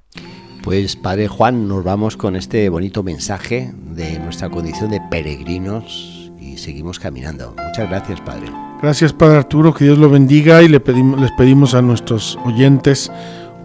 [0.64, 6.58] Pues Padre Juan, nos vamos con este bonito mensaje de nuestra condición de peregrinos y
[6.58, 7.54] seguimos caminando.
[7.68, 8.48] Muchas gracias, Padre.
[8.82, 13.10] Gracias Padre Arturo, que Dios lo bendiga y le pedimos, les pedimos a nuestros oyentes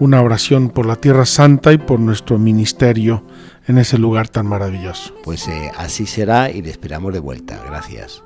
[0.00, 3.22] una oración por la Tierra Santa y por nuestro ministerio
[3.66, 5.14] en ese lugar tan maravilloso.
[5.24, 7.60] Pues eh, así será y le esperamos de vuelta.
[7.66, 8.22] Gracias.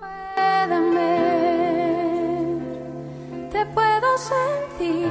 [3.51, 5.09] te puedo sentir,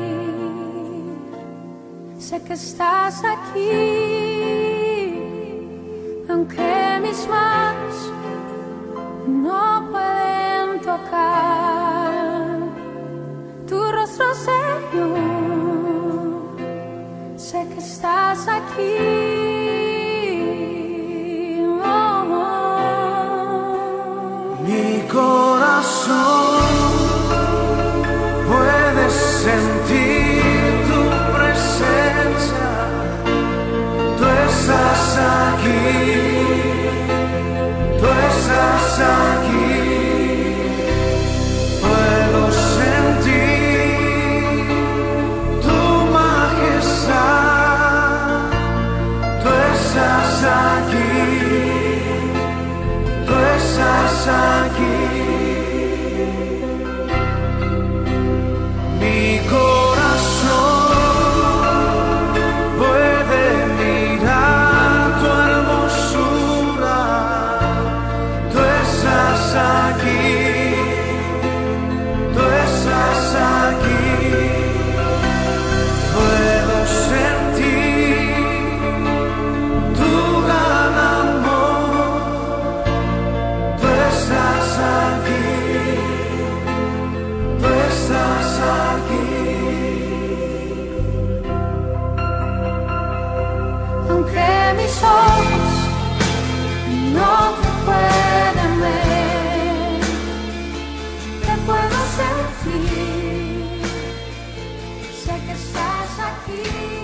[2.17, 3.69] sé que estás aquí,
[6.29, 8.11] aunque mis manos
[9.27, 12.57] no pueden tocar
[13.67, 15.40] tu rostro, Señor,
[17.51, 18.95] sé que estás aquí.
[21.83, 22.55] Oh, oh.
[24.65, 26.63] Mi corazón
[28.51, 29.05] puede
[29.43, 31.01] sentir tu
[31.35, 32.69] presencia.
[34.17, 35.03] Tú estás
[35.43, 35.83] aquí.
[37.99, 39.30] Tú estás aquí.
[94.99, 95.30] Aunque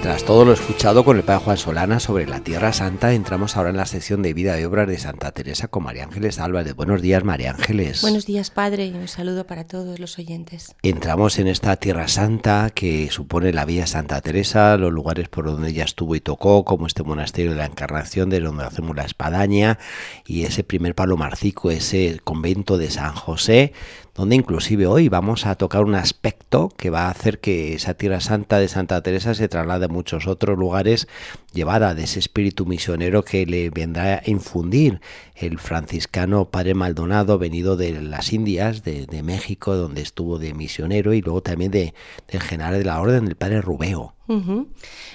[0.07, 3.71] Tras todo lo escuchado con el Padre Juan Solana sobre la Tierra Santa, entramos ahora
[3.71, 6.75] en la sección de vida y obras de Santa Teresa con María Ángeles Álvarez.
[6.75, 8.03] Buenos días, María Ángeles.
[8.03, 10.73] Buenos días, Padre, y un saludo para todos los oyentes.
[10.81, 15.71] Entramos en esta Tierra Santa que supone la Vía Santa Teresa, los lugares por donde
[15.71, 19.77] ella estuvo y tocó, como este monasterio de la Encarnación, de donde hacemos la espadaña,
[20.25, 23.73] y ese primer palo marcico, ese convento de San José,
[24.17, 28.19] donde inclusive hoy vamos a tocar un aspecto que va a hacer que esa Tierra
[28.19, 31.07] Santa de Santa Teresa se traslade a muchos otros lugares,
[31.53, 35.01] llevada de ese espíritu misionero que le vendrá a infundir
[35.35, 41.13] el franciscano Padre Maldonado, venido de las Indias, de, de México, donde estuvo de misionero,
[41.13, 41.93] y luego también de,
[42.27, 44.16] del general de la Orden, del Padre Rubeo.
[44.29, 44.67] Ujú.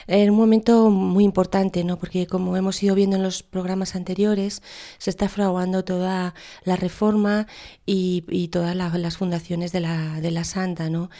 [0.06, 1.98] En un momento muy importante, ¿no?
[1.98, 4.62] Porque como hemos ido viendo en los programas anteriores,
[4.96, 7.46] se está fraguando toda la reforma
[7.84, 11.10] y, todas la- las fundaciones de la, de la Santa, ¿no?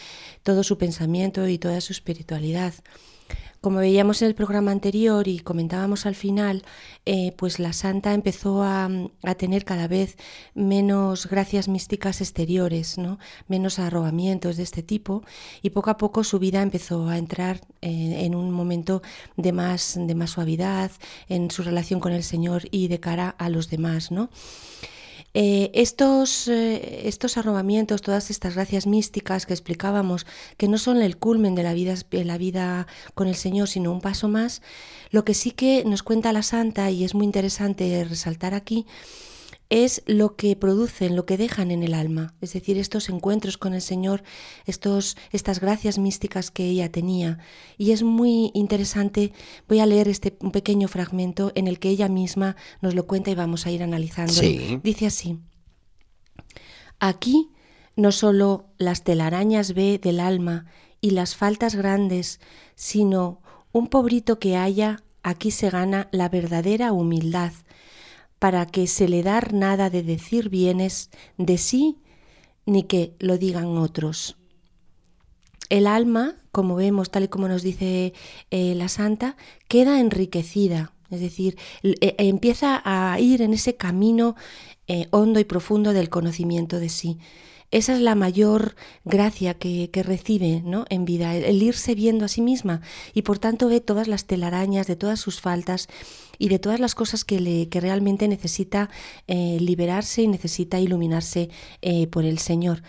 [0.43, 2.73] Todo su pensamiento y toda su espiritualidad.
[3.63, 6.65] Como veíamos en el programa anterior y comentábamos al final,
[7.07, 8.91] eh, pues la santa empezó a,
[9.39, 10.17] tener cada vez
[10.53, 13.21] menos gracias místicas exteriores, ¿no?
[13.47, 15.23] menos arrobamientos de este tipo
[15.63, 19.01] y poco a poco su vida empezó a entrar eh, en un momento
[19.37, 20.91] de más, de más suavidad
[21.29, 24.11] en su relación con el Señor y de cara a los demás.
[24.11, 24.29] ¿no?
[25.35, 30.27] Eh, estos, eh, estos arrobamientos, todas estas gracias místicas que explicábamos,
[30.59, 33.93] que no son el culmen de la vida, de la vida con el Señor, sino
[33.93, 34.61] un paso más,
[35.11, 38.87] lo que sí que nos cuenta la Santa, y es muy interesante resaltar aquí,
[39.73, 43.73] es lo que producen, lo que dejan en el alma, es decir, estos encuentros con
[43.73, 44.23] el Señor,
[44.67, 47.39] estos, estas gracias místicas que ella tenía.
[47.79, 49.33] Y es muy interesante,
[49.69, 53.31] voy a leer este un pequeño fragmento en el que ella misma nos lo cuenta
[53.31, 54.35] y vamos a ir analizando.
[54.35, 54.79] Sí.
[54.83, 55.39] Dice así,
[57.01, 57.49] aquí
[57.97, 60.67] No solo las telarañas ve del alma
[61.01, 62.41] y las faltas grandes,
[62.75, 67.53] sino un pobrito que haya, aquí se gana la verdadera humildad,
[68.43, 71.99] para que se le dar nada de decir bienes de sí,
[72.67, 74.37] ni que lo digan otros.
[75.69, 78.15] El alma, como vemos, tal y como nos dice
[78.51, 79.37] eh, la santa,
[79.69, 84.35] queda enriquecida, es decir, eh, empieza a ir en ese camino
[84.89, 87.19] eh, hondo y profundo del conocimiento de sí.
[87.73, 90.85] Esa es la mayor gracia que, recibe ¿no?
[90.91, 92.83] en vida, el, irse viendo a sí misma
[93.15, 95.89] y por tanto ve todas las telarañas de todas sus faltas
[96.39, 98.91] y de todas las cosas que, le, que realmente necesita
[99.27, 101.49] eh, liberarse y necesita iluminarse
[101.81, 102.83] eh, por el Señor.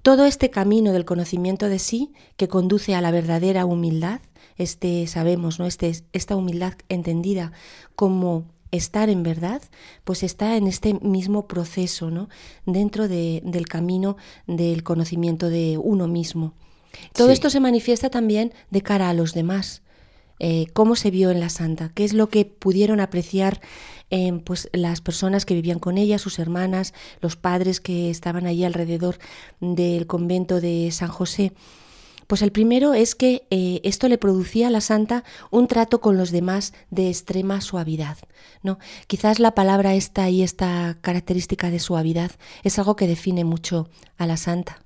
[0.00, 4.22] Todo este camino del conocimiento de sí que conduce a la verdadera humildad,
[4.56, 5.66] este sabemos, ¿no?
[5.66, 7.52] Este, esta humildad entendida
[7.94, 9.62] como estar en verdad,
[10.02, 12.28] pues está en este mismo proceso, ¿no?
[12.66, 14.16] Dentro del camino
[14.46, 16.54] del conocimiento de uno mismo.
[17.12, 19.82] Todo esto se manifiesta también de cara a los demás.
[20.38, 23.60] Eh, cómo se vio en la santa, qué es lo que pudieron apreciar
[24.10, 28.64] eh, pues las personas que vivían con ella, sus hermanas, los padres que estaban allí
[28.64, 29.18] alrededor
[29.60, 31.52] del convento de San José.
[32.32, 36.16] Pues el primero es que eh, esto le producía a la santa un trato con
[36.16, 38.16] los demás de extrema suavidad.
[38.62, 38.78] ¿no?
[39.06, 42.30] Quizás la palabra esta y esta característica de suavidad
[42.62, 44.78] es algo que define mucho a la santa.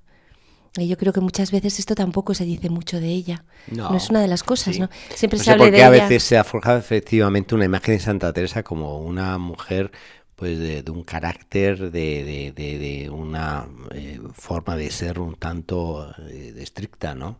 [0.75, 3.45] Y yo creo que muchas veces esto tampoco se dice mucho de ella.
[3.67, 4.89] No, es una de las cosas, ¿no?
[5.15, 8.61] Siempre se habla de a veces se ha forjado efectivamente una imagen de Santa Teresa
[8.61, 9.91] como una mujer
[10.37, 17.15] pues de, un carácter, de, de, una eh, forma de ser un tanto eh, estricta,
[17.15, 17.39] ¿no?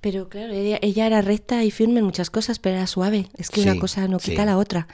[0.00, 3.26] Pero claro, ella, era recta y firme en muchas cosas, pero era suave.
[3.36, 4.86] Es que una cosa no quita la otra.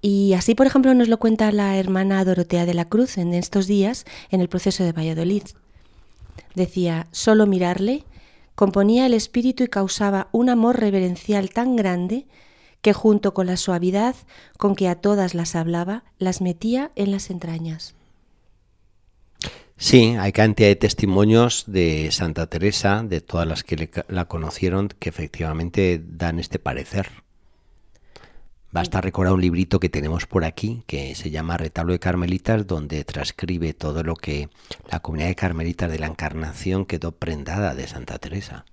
[0.00, 3.66] Y así, por ejemplo, nos lo cuenta la hermana Dorotea de la Cruz en estos
[3.66, 5.42] días en el proceso de Valladolid.
[6.54, 8.04] Decía, solo mirarle
[8.54, 12.24] componía el espíritu y causaba un amor reverencial tan grande
[12.84, 14.14] que junto con la suavidad
[14.58, 17.94] con que a todas las hablaba, las metía en las entrañas.
[19.78, 25.08] Sí, hay cantidad de testimonios de Santa Teresa, de todas las que la conocieron, que
[25.08, 27.08] efectivamente dan este parecer.
[28.70, 33.02] Basta recordar un librito que tenemos por aquí, que se llama Retablo de Carmelitas, donde
[33.04, 34.50] transcribe todo lo que
[34.90, 38.66] la comunidad de Carmelitas de la Encarnación quedó prendada de Santa Teresa.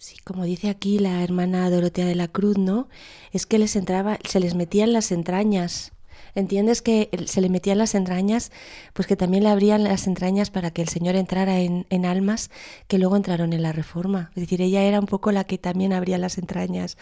[0.00, 2.88] Sí, como dice aquí la hermana Dorotea de la Cruz, ¿no?
[3.32, 5.92] Es que les entraba, se les metían las entrañas
[6.34, 8.50] entiendes que se le metían las entrañas,
[8.92, 12.50] pues que también le abrían las entrañas para que el Señor entrara en, almas
[12.88, 14.30] que luego entraron en la reforma.
[14.34, 16.96] Es decir, ella era un poco la que también abría las entrañas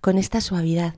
[0.00, 0.94] con esta suavidad.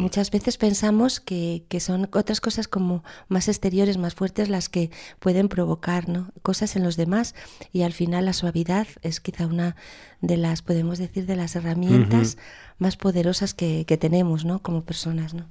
[0.00, 5.48] Muchas veces pensamos que, son otras cosas como más exteriores, más fuertes, las que pueden
[5.48, 6.32] provocar ¿no?
[6.42, 7.34] cosas en los demás
[7.72, 9.76] y al final la suavidad es quizá una
[10.20, 12.38] de las, podemos decir, de las herramientas
[12.78, 14.62] más poderosas que, que tenemos ¿no?
[14.62, 15.34] como personas.
[15.34, 15.46] ¿no?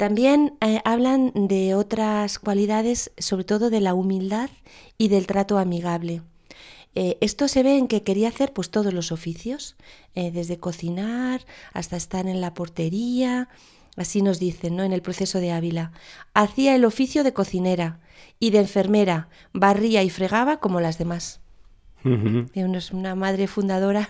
[0.00, 4.48] También eh, hablan de otras cualidades, sobre todo de la humildad
[4.96, 6.22] y del trato amigable.
[6.94, 9.76] Eh, esto se ve en que quería hacer pues todos los oficios,
[10.14, 11.44] eh, desde cocinar
[11.74, 13.50] hasta estar en la portería,
[13.96, 14.84] así nos dicen, ¿no?
[14.84, 15.92] En el proceso de Ávila.
[16.32, 18.00] Hacía el oficio de cocinera
[18.38, 21.39] y de enfermera, barría y fregaba como las demás.
[22.04, 24.08] Es una madre fundadora,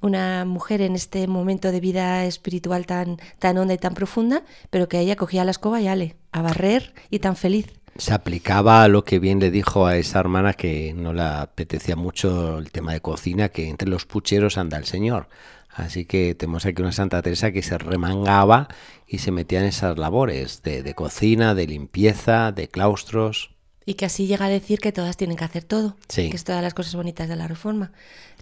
[0.00, 4.88] una mujer en este momento de vida espiritual tan, tan honda y tan profunda, pero
[4.88, 7.66] que ella cogía la escoba y ale, a barrer y tan feliz.
[7.96, 11.96] Se aplicaba a lo que bien le dijo a esa hermana que no le apetecía
[11.96, 15.28] mucho el tema de cocina, que entre los pucheros anda el Señor.
[15.70, 18.68] Así que tenemos aquí una Santa Teresa que se remangaba
[19.06, 23.55] y se metía en esas labores de, de cocina, de limpieza, de claustros.
[23.86, 26.62] Y que así llega a decir que todas tienen que hacer todo, que es todas
[26.62, 27.92] las cosas bonitas de la reforma.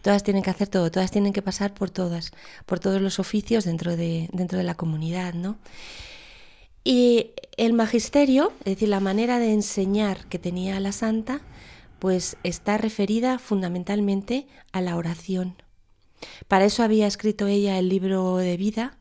[0.01, 2.33] Todas tienen que hacer todo, todas tienen que pasar por todas,
[2.65, 5.59] por todos los oficios dentro de, dentro de la comunidad, ¿no?
[6.83, 11.41] Y el magisterio, es decir, la manera de enseñar que tenía la santa,
[11.99, 15.57] pues está referida fundamentalmente a la oración.
[16.49, 18.97] Para eso había escrito ella el libro de vida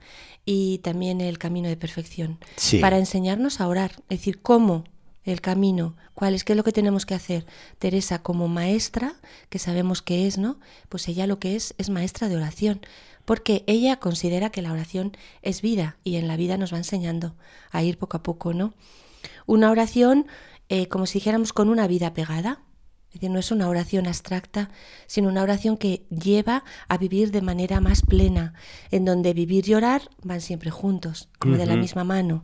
[0.46, 2.39] y también el camino de perfección,
[2.82, 4.86] para enseñarnos a orar, es decir, cómo
[5.26, 7.46] el camino, cuál es, qué es lo que tenemos que hacer.
[7.80, 9.16] Teresa como maestra,
[9.50, 10.60] que sabemos que es, ¿no?
[10.90, 12.82] Pues ella lo que es es maestra de oración,
[13.26, 17.36] porque ella considera que la oración es vida y en la vida nos va enseñando
[17.72, 18.74] a ir poco a poco, ¿no?
[19.46, 20.28] Una oración
[20.70, 22.60] eh, como si dijéramos con una vida pegada,
[23.10, 24.72] es decir, no es una oración abstracta,
[25.06, 28.56] sino una oración que lleva a vivir de manera más plena,
[28.90, 32.44] en donde vivir y orar van siempre juntos, como de la misma mano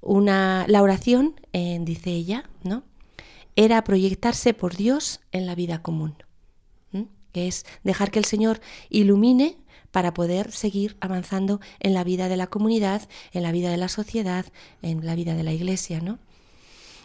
[0.00, 2.84] una, la oración, eh, dice ella, ¿no?
[3.56, 6.14] era proyectarse por Dios en la vida común,
[7.32, 9.56] que es dejar que el Señor ilumine
[9.90, 13.88] para poder seguir avanzando en la vida de la comunidad, en la vida de la
[13.88, 14.46] sociedad,
[14.82, 16.18] en la vida de la iglesia, ¿no?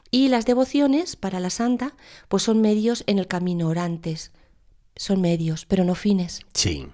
[0.09, 1.95] Y las devociones para la santa,
[2.27, 4.33] pues son medios en el camino orantes,
[4.97, 6.41] son medios, pero no fines.
[6.53, 6.87] Sí.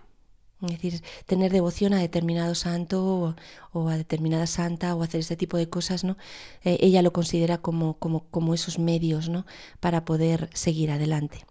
[0.62, 3.36] Es decir, tener devoción a determinado santo
[3.74, 6.18] o, a determinada santa o hacer este tipo de cosas, ¿no?
[6.64, 9.45] Eh, ella lo considera como, como, como esos medios, ¿no?
[9.80, 11.45] Para poder seguir adelante.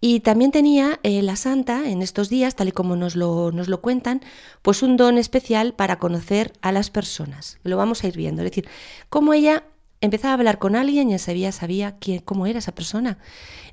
[0.00, 3.66] Y también tenía eh, la santa en estos días, tal y como nos lo, nos
[3.66, 4.22] lo cuentan,
[4.62, 7.58] pues un don especial para conocer a las personas.
[7.64, 8.42] Lo vamos a ir viendo.
[8.42, 8.68] Es decir,
[9.10, 9.64] cómo ella
[10.00, 13.18] empezaba a hablar con alguien y enseguida sabía quién, cómo era esa persona.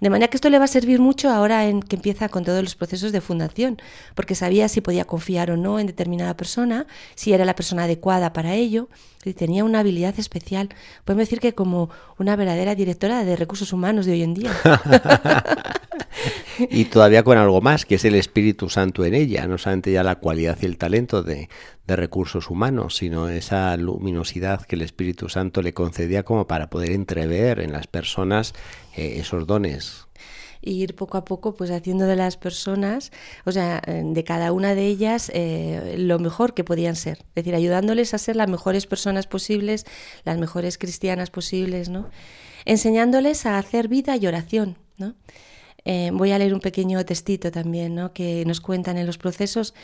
[0.02, 2.62] De manera que esto le va a servir mucho ahora en que empieza con todos
[2.62, 3.78] los procesos de fundación,
[4.16, 8.34] porque sabía si podía confiar o no en determinada persona, si era la persona adecuada
[8.34, 8.90] para ello,
[9.24, 10.70] y tenía una habilidad especial.
[11.04, 14.52] Podemos decir que como una verdadera directora de recursos humanos de hoy en día.
[16.70, 20.04] y todavía con algo más, que es el Espíritu Santo en ella, no solamente ya
[20.04, 21.50] la cualidad y el talento de,
[21.88, 26.92] de, recursos humanos, sino esa luminosidad que el Espíritu Santo le concedía como para poder
[26.92, 28.54] entrever en las personas
[28.96, 30.08] eh, esos dones.
[30.62, 33.12] Y ir poco a poco pues haciendo de las personas,
[33.46, 37.54] o sea, de cada una de ellas eh, lo mejor que podían ser, es decir,
[37.54, 39.86] ayudándoles a ser las mejores personas posibles,
[40.24, 42.10] las mejores cristianas posibles, ¿no?
[42.66, 45.14] Enseñándoles a hacer vida y oración, ¿no?
[45.86, 48.12] Eh, voy a leer un pequeño textito también, ¿no?
[48.12, 49.76] que nos cuentan en los procesos,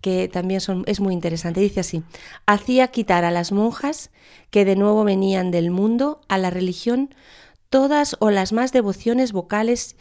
[0.00, 1.60] que también son, es muy interesante.
[1.60, 2.02] Dice así,
[2.46, 4.10] hacía quitar a las monjas
[4.50, 7.14] que de nuevo venían del mundo a la religión
[7.70, 9.96] todas o las más devociones vocales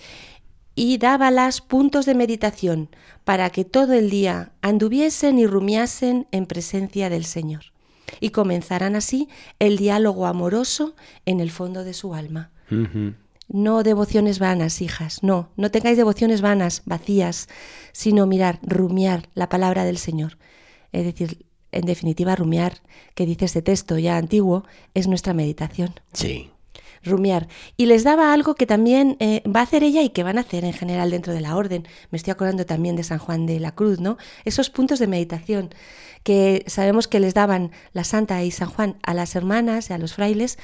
[0.75, 2.89] y dábalas puntos de meditación
[3.23, 7.73] para que todo el día anduviesen y rumiasen en presencia del Señor
[8.19, 9.27] y comenzaran así
[9.59, 10.95] el diálogo amoroso
[11.25, 12.51] en el fondo de su alma.
[13.49, 17.47] No devociones vanas, hijas, no, no tengáis devociones vanas, vacías,
[17.93, 20.37] sino mirar, rumiar la palabra del Señor.
[20.91, 22.81] Es decir, en definitiva, rumiar,
[23.13, 25.93] que dice este texto ya antiguo, es nuestra meditación.
[26.13, 26.49] Sí.
[27.03, 27.47] Rumiar.
[27.77, 30.41] Y les daba algo que también eh, va a hacer ella y que van a
[30.41, 31.87] hacer en general dentro de la orden.
[32.09, 34.17] Me estoy acordando también de San Juan de la Cruz, ¿no?
[34.43, 35.69] Esos puntos de meditación
[36.23, 39.97] que sabemos que les daban la Santa y San Juan a las hermanas y a
[39.97, 40.57] los frailes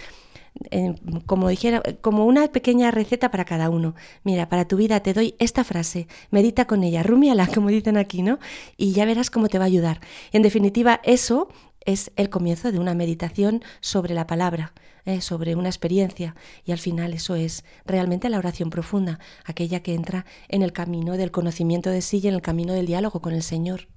[1.26, 3.96] como dijera, como una pequeña receta para cada uno.
[4.24, 8.22] Mira, para tu vida te doy esta frase, medita con ella, rumiala, como dicen aquí,
[8.22, 8.40] ¿no?
[8.78, 10.00] Y ya verás cómo te va a ayudar.
[10.32, 11.50] En definitiva, eso
[11.86, 14.74] es el comienzo de una meditación sobre la palabra,
[15.06, 16.36] eh, sobre una experiencia.
[16.66, 21.18] Y al final eso es realmente la oración profunda, aquella que entra en el camino
[21.18, 23.88] del conocimiento de sí y en el camino del diálogo con el Señor.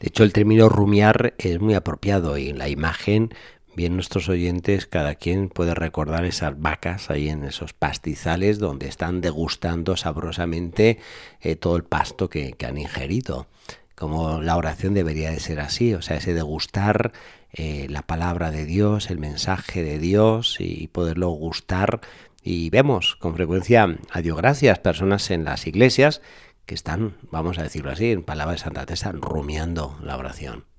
[0.00, 3.30] De hecho, el término rumiar es muy apropiado y en la imagen
[3.76, 9.20] bien nuestros oyentes, cada quien puede recordar esas vacas ahí en esos pastizales donde están
[9.20, 10.98] degustando sabrosamente
[11.40, 13.46] eh, todo el pasto que, han ingerido.
[13.94, 17.12] Como la oración debería de ser así, o sea, ese degustar
[17.52, 22.00] eh, la palabra de Dios, el mensaje de Dios y poderlo gustar.
[22.42, 26.22] Y vemos con frecuencia, a Dios gracias, personas en las iglesias
[26.64, 30.75] que están, vamos a decirlo así, en palabras de Santa Teresa, rumiando la oración.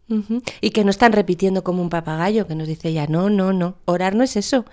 [0.62, 3.78] Y que no están repitiendo como un papagayo que nos dice ya, no, no, no,
[3.86, 4.66] orar no es eso.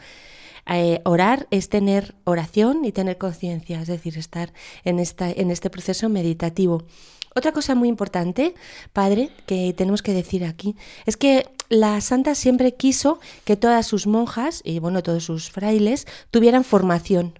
[0.66, 4.52] Eh, orar es tener oración y tener conciencia, es decir, estar
[4.84, 6.84] en, esta, en este proceso meditativo.
[7.34, 8.54] Otra cosa muy importante,
[8.92, 14.06] padre, que tenemos que decir aquí, es que la santa siempre quiso que todas sus
[14.06, 17.38] monjas y bueno, todos sus frailes tuvieran formación.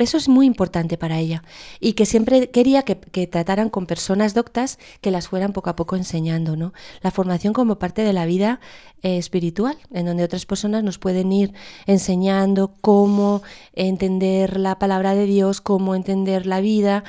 [0.00, 1.42] Eso es muy importante para ella
[1.78, 5.76] y que siempre quería que, que, trataran con personas doctas que las fueran poco a
[5.76, 6.72] poco enseñando, ¿no?
[7.02, 8.60] La formación como parte de la vida
[9.02, 11.52] eh, espiritual, en donde otras personas nos pueden ir
[11.86, 13.42] enseñando cómo
[13.74, 17.04] entender la palabra de Dios, cómo entender la vida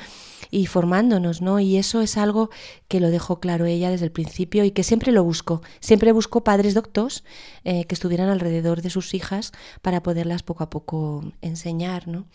[0.50, 1.60] y formándonos, ¿no?
[1.60, 2.50] Y eso es algo
[2.88, 5.62] que lo dejó claro ella desde el principio y que siempre lo buscó.
[5.80, 7.24] Siempre buscó padres doctos
[7.64, 12.26] eh, que estuvieran alrededor de sus hijas para poderlas poco a poco enseñar, ¿no?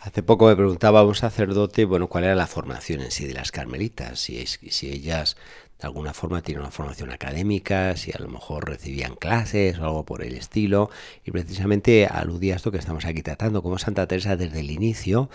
[0.00, 3.52] Hace poco me preguntaba un sacerdote, bueno, cuál era la formación en sí de las
[3.52, 5.36] carmelitas, si, si ellas
[5.80, 10.04] de alguna forma tienen una formación académica, si a lo mejor recibían clases o algo
[10.04, 10.90] por el estilo,
[11.24, 15.30] y precisamente aludía a esto que estamos aquí tratando, como Santa Teresa desde el inicio,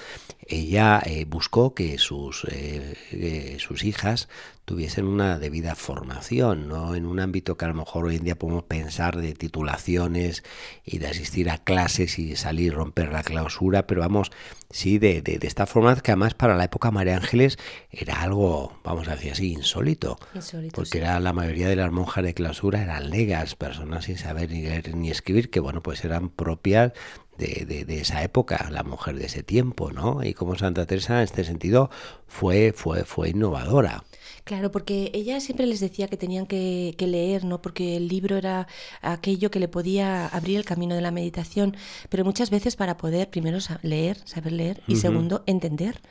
[0.45, 4.27] ella eh, buscó que sus, eh, eh, sus hijas
[4.65, 8.35] tuviesen una debida formación, no en un ámbito que a lo mejor hoy en día
[8.35, 10.43] podemos pensar de titulaciones
[10.85, 14.31] y de asistir a clases y salir, romper la clausura, pero vamos,
[14.69, 17.57] sí, de, de, de esta forma que además para la época María Ángeles
[17.91, 20.97] era algo, vamos a decir así, insólito, insólito porque sí.
[20.97, 24.95] era la mayoría de las monjas de clausura eran legas, personas sin saber ni leer
[24.95, 26.93] ni escribir, que bueno, pues eran propias
[27.37, 30.23] de, de, de, esa época, la mujer de ese tiempo, ¿no?
[30.23, 31.89] Y como Santa Teresa en este sentido
[32.27, 34.03] fue, fue, fue innovadora.
[34.43, 37.61] Claro, porque ella siempre les decía que tenían que, que, leer, ¿no?
[37.61, 38.67] Porque el libro era
[39.01, 41.75] aquello que le podía abrir el camino de la meditación,
[42.09, 45.01] pero muchas veces para poder, primero, leer, saber leer, y uh -huh.
[45.01, 46.01] segundo, entender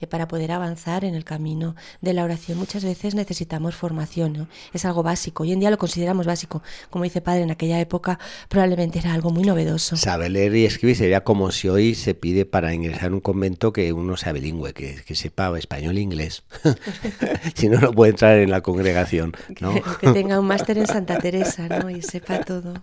[0.00, 2.58] eh, para poder avanzar en el camino de la oración.
[2.58, 4.48] Muchas veces necesitamos formación, ¿no?
[4.72, 5.42] es algo básico.
[5.42, 6.62] Hoy en día lo consideramos básico.
[6.90, 9.96] Como dice padre, en aquella época probablemente era algo muy novedoso.
[9.96, 13.72] Saber leer y escribir sería como si hoy se pide para ingresar en un convento
[13.72, 16.44] que uno sea bilingüe, que, que sepa español e inglés.
[17.54, 19.32] si no, no puede entrar en la congregación.
[19.60, 19.74] ¿no?
[19.74, 21.90] que, que tenga un máster en Santa Teresa ¿no?
[21.90, 22.74] y sepa todo.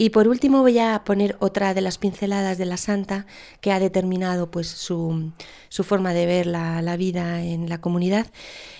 [0.00, 3.26] Y por último voy a poner otra de las pinceladas de la santa
[3.60, 5.30] que ha determinado pues su,
[5.68, 8.26] su forma de ver la, la, vida en la comunidad.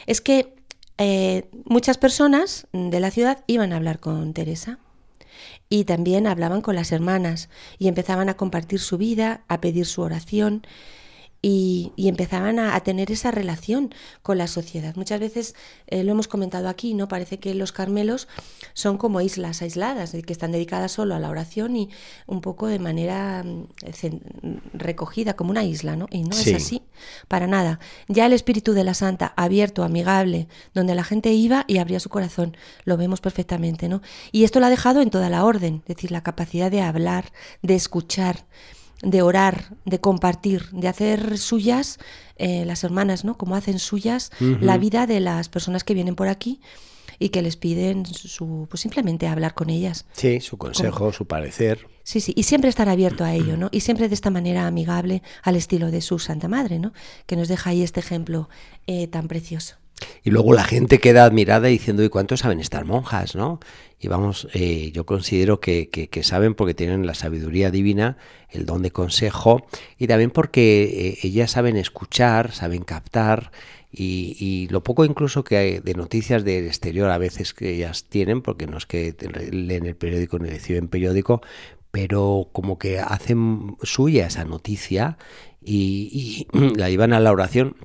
[0.06, 0.54] Es que
[0.96, 4.78] eh, muchas personas de la ciudad iban a hablar con Teresa
[5.68, 10.00] y también hablaban con las hermanas y empezaban a compartir su vida, a pedir su
[10.00, 10.66] oración.
[11.42, 14.94] Y, y, empezaban a, a, tener esa relación con la sociedad.
[14.96, 15.54] Muchas veces
[15.86, 17.08] eh, lo hemos comentado aquí, ¿no?
[17.08, 18.28] Parece que los carmelos
[18.74, 21.88] son como islas aisladas, que están dedicadas solo a la oración y
[22.26, 23.68] un poco de manera mm,
[24.74, 26.06] recogida, como una isla, ¿no?
[26.10, 26.50] Y no sí.
[26.50, 26.82] es así,
[27.28, 27.80] para nada.
[28.08, 32.08] Ya el espíritu de la santa, abierto, amigable, donde la gente iba y abría su
[32.08, 34.02] corazón, lo vemos perfectamente, ¿no?
[34.32, 37.32] Y esto lo ha dejado en toda la orden, es decir, la capacidad de hablar,
[37.62, 38.44] de escuchar
[39.02, 41.98] de orar, de compartir, de hacer suyas
[42.36, 43.36] eh, las hermanas, ¿no?
[43.36, 44.60] Como hacen suyas uh -huh.
[44.60, 46.60] la vida de las personas que vienen por aquí
[47.18, 50.06] y que les piden su, pues simplemente hablar con ellas.
[50.12, 51.86] Sí, su consejo, Como, su parecer.
[52.02, 53.68] Sí, sí, y siempre estar abierto a ello, ¿no?
[53.70, 56.92] Y siempre de esta manera amigable al estilo de su Santa Madre, ¿no?
[57.26, 58.48] Que nos deja ahí este ejemplo
[58.86, 59.79] eh, tan precioso.
[60.22, 63.60] Y luego la gente queda admirada diciendo, ¿y cuánto saben estas monjas, no?
[63.98, 68.16] Y vamos, eh, yo considero que, que, que, saben porque tienen la sabiduría divina,
[68.50, 69.66] el don de consejo,
[69.98, 73.52] y también porque eh, ellas saben escuchar, saben captar,
[73.92, 78.04] y, y, lo poco incluso que hay de noticias del exterior a veces que ellas
[78.04, 79.14] tienen, porque no es que
[79.50, 81.42] leen el periódico ni reciben periódico,
[81.90, 85.18] pero como que hacen suya esa noticia
[85.62, 87.76] y, y la llevan a la oración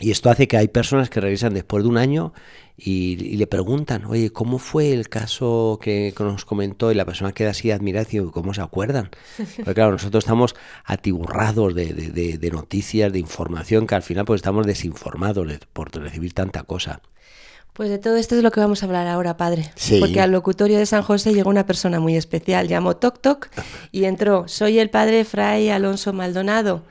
[0.00, 2.32] y esto hace que hay personas que regresan después de un año
[2.76, 6.92] y, y, le preguntan, oye, ¿cómo fue el caso que, que nos comentó?
[6.92, 9.10] Y la persona queda así admirada y ¿cómo se acuerdan?
[9.56, 14.24] Porque claro, nosotros estamos atiburrados de, de, de, de, noticias, de información, que al final
[14.24, 17.02] pues estamos desinformados por recibir tanta cosa.
[17.78, 19.70] Pues de todo esto es lo que vamos a hablar ahora, padre.
[19.76, 20.00] Sí.
[20.00, 23.50] Porque al locutorio de San José llegó una persona muy especial, llamó Toc Toc
[23.92, 26.82] y entró, soy el padre Fray Alonso Maldonado.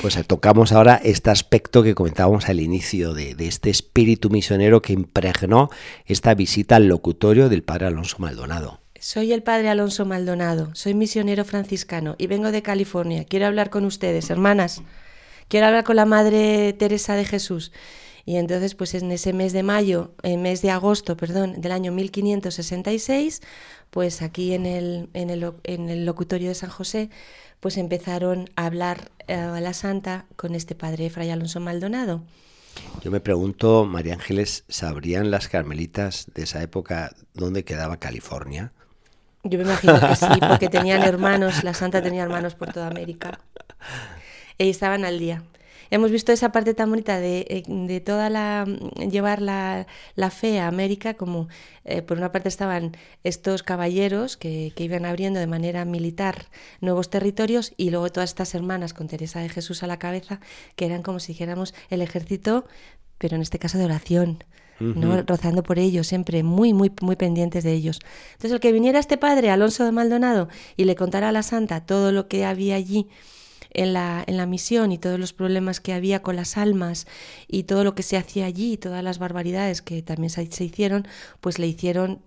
[0.00, 5.70] Pues tocamos ahora este aspecto que comentábamos al inicio de, este espíritu misionero que impregnó
[6.06, 8.80] esta visita al locutorio del padre Alonso Maldonado.
[8.98, 13.24] Soy el padre Alonso Maldonado, soy misionero franciscano y vengo de California.
[13.24, 14.82] Quiero hablar con ustedes, hermanas.
[15.48, 17.72] Quiero hablar con la Madre Teresa de Jesús.
[18.24, 21.92] Y entonces, pues en ese mes de mayo, en mes de agosto, perdón, del año
[21.92, 23.40] 1566,
[23.90, 27.10] pues aquí en el, en el, en el locutorio de San José,
[27.62, 32.24] pues empezaron a hablar eh, a la santa con este padre Fray Alonso Maldonado.
[33.04, 38.72] Yo me pregunto, María Ángeles, ¿sabrían las carmelitas de esa época dónde quedaba California?
[39.44, 43.38] Yo me imagino que sí, porque tenían hermanos, la santa tenía hermanos por toda América.
[44.58, 45.42] Y estaban al día
[45.92, 48.64] hemos visto esa parte tan bonita de, eh, de toda la
[49.10, 49.86] llevar la,
[50.16, 51.48] la, fe a América, como
[51.84, 56.46] eh, por una parte estaban estos caballeros que, que, iban abriendo de manera militar
[56.80, 60.40] nuevos territorios y luego todas estas hermanas con Teresa de Jesús a la cabeza,
[60.76, 62.64] que eran como si dijéramos el ejército,
[63.18, 64.44] pero en este caso de oración.
[64.80, 65.22] ¿no?
[65.22, 68.00] rozando por ellos, siempre muy, muy, muy pendientes de ellos.
[68.32, 71.86] Entonces, el que viniera este padre, Alonso de Maldonado, y le contara a la santa
[71.86, 73.06] todo lo que había allí,
[73.74, 77.06] en la, en la misión y todos los problemas que había con las almas
[77.48, 81.06] y todo lo que se hacía allí, todas las barbaridades que también se, se hicieron,
[81.40, 82.22] pues le hicieron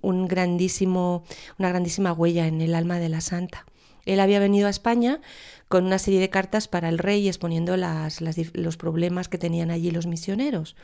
[0.00, 1.24] un grandísimo,
[1.58, 3.66] una grandísima huella en el alma de la santa.
[4.06, 5.20] Él había venido a España
[5.68, 8.20] con una serie de cartas para el rey exponiendo las,
[8.54, 10.76] los problemas que tenían allí los misioneros.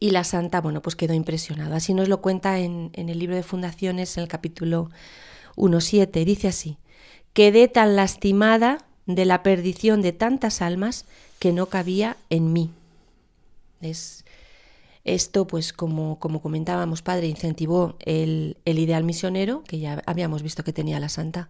[0.00, 1.76] Y la santa, bueno, pues quedó impresionada.
[1.76, 4.90] Así nos lo cuenta en, en el libro de fundaciones, en el capítulo
[5.56, 6.24] 1.7.
[6.24, 6.78] Dice así,
[7.32, 11.04] quedé tan lastimada de la perdición de tantas almas
[11.38, 12.70] que no cabía en mí.
[13.80, 14.24] Es,
[15.04, 20.64] esto, pues como, como comentábamos, padre, incentivó el, el, ideal misionero, que ya habíamos visto
[20.64, 21.48] que tenía la santa.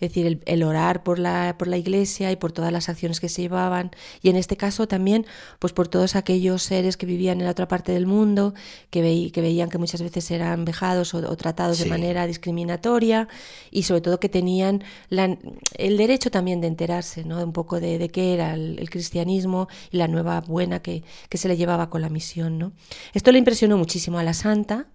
[0.00, 3.18] Es decir, el, el orar por la, por la iglesia y por todas las acciones
[3.20, 3.90] que se llevaban.
[4.22, 5.26] Y en este caso también,
[5.58, 8.54] pues por todos aquellos seres que vivían en la otra parte del mundo,
[8.90, 11.84] que, veí- que veían que muchas veces eran vejados o, o tratados Sí.
[11.84, 13.26] de manera discriminatoria
[13.70, 15.36] y sobre todo que tenían la-
[15.76, 17.42] el derecho también de enterarse, ¿no?
[17.42, 21.38] Un poco de, de qué era el, el cristianismo y la nueva buena que, que
[21.38, 22.72] se le llevaba con la misión, ¿no?
[23.14, 24.86] Esto le impresionó muchísimo a la santa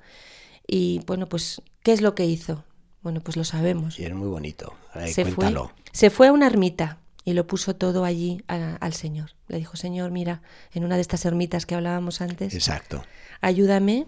[0.65, 2.63] y, bueno, pues, ¿qué es lo que hizo?
[3.03, 4.73] Bueno, pues lo sabemos Y es muy bonito.
[5.07, 5.45] Se fue,
[5.91, 9.31] se fue a una ermita y lo puso todo allí a- al Señor.
[9.47, 10.41] Le dijo, Señor, mira,
[10.73, 13.03] en una de estas ermitas que hablábamos antes, Exacto.
[13.41, 14.07] ayúdame.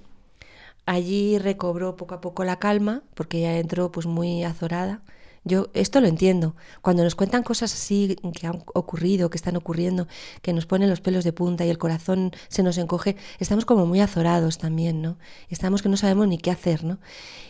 [0.86, 5.02] Allí recobró poco a poco la calma, porque ella entró pues muy azorada.
[5.48, 6.56] Yo esto lo entiendo.
[6.82, 10.08] Cuando nos cuentan cosas así que han ocurrido, que están ocurriendo,
[10.42, 13.86] que nos ponen los pelos de punta y el corazón se nos encoge, estamos como
[13.86, 15.20] muy azorados también, ¿no?
[15.50, 17.00] Estamos que no sabemos ni qué hacer, ¿no?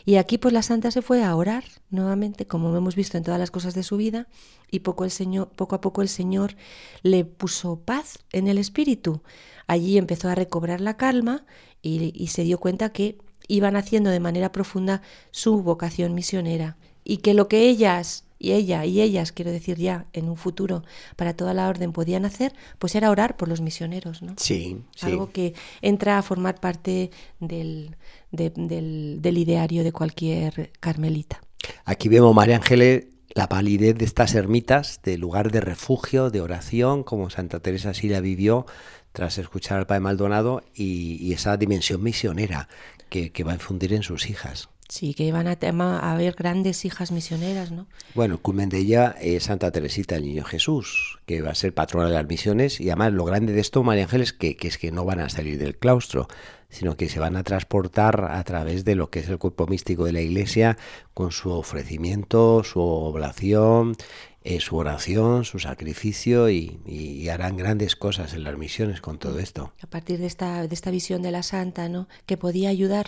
[0.04, 3.39] Y aquí pues la santa se fue a orar nuevamente, como hemos visto en todas
[3.39, 4.28] las cosas de su vida,
[4.70, 6.58] y poco el Señor, poco a poco el Señor
[7.02, 9.22] le puso paz en el espíritu.
[9.68, 11.46] Allí empezó a recobrar la calma
[11.82, 16.76] y, y se dio cuenta que iban haciendo de manera profunda su vocación misionera
[17.06, 20.84] y que lo que ellas y ella y ellas, quiero decir ya, en un futuro
[21.16, 24.34] para toda la orden podían hacer, pues era orar por los misioneros, ¿no?
[24.38, 25.06] Sí, sí.
[25.06, 27.95] Algo que entra a formar parte del,
[28.32, 31.39] de- del, del ideario de cualquier carmelita.
[31.86, 37.03] Aquí vemos, María Ángeles, la validez de estas ermitas, de lugar de refugio, de oración,
[37.03, 38.66] como Santa Teresa sí la vivió
[39.14, 42.68] tras escuchar al Padre Maldonado, y, y esa dimensión misionera
[43.10, 44.68] que, que va a infundir en sus hijas.
[44.88, 47.88] Sí, que iban a, tema- a haber grandes hijas misioneras, ¿no?
[48.14, 51.74] Bueno, el culmen de ella es Santa Teresita, el Niño Jesús, que va a ser
[51.74, 52.80] patrona de las misiones.
[52.80, 55.30] Y además, lo grande de esto, María Ángeles, que, que es que no van a
[55.30, 56.28] salir del claustro,
[56.70, 60.06] sino que se van a transportar a través de lo que es el cuerpo místico
[60.06, 60.78] de la Iglesia,
[61.14, 63.96] con su ofrecimiento, su oblación,
[64.44, 69.18] eh, su oración, su sacrificio, y, y- y harán grandes cosas en las misiones con
[69.18, 69.74] todo esto.
[69.82, 72.08] a partir de esta, de esta visión de la santa, ¿no?
[72.28, 73.08] que podía ayudar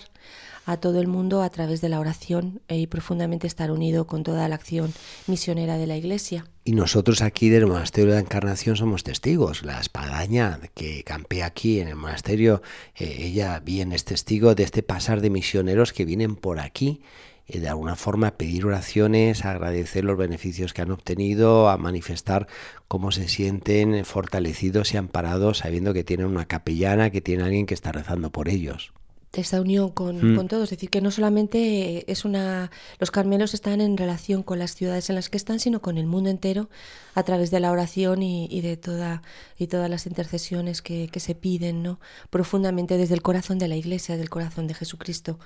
[0.68, 4.24] a todo el mundo a través de la oración eh, y profundamente estar unido con
[4.24, 4.94] toda la acción
[5.26, 6.46] misionera de la Iglesia.
[6.66, 9.64] Y nosotros aquí del Monasterio de la Encarnación somos testigos.
[9.64, 12.62] La espadaña que campea aquí en el monasterio,
[12.96, 17.02] eh, ella bien es testigo de este pasar de misioneros que vienen por aquí
[17.48, 22.48] eh, de alguna forma pedir oraciones, agradecer los beneficios que han obtenido, a manifestar
[22.90, 27.74] cómo se sienten fortalecidos y amparados sabiendo que tienen una capellana, que tiene alguien que
[27.74, 28.92] está rezando por ellos.
[29.34, 30.36] Esta unión con, Mm.
[30.36, 32.72] con todos, es decir, que no solamente es una.
[32.98, 36.08] Los carmelos están en relación con las ciudades en las que están, sino con el
[36.08, 36.70] mundo entero
[37.14, 39.22] a través de la oración y, y de toda,
[39.60, 42.00] y todas las intercesiones que, que se piden, ¿no?
[42.30, 45.38] Profundamente desde el corazón de la Iglesia, del corazón de Jesucristo.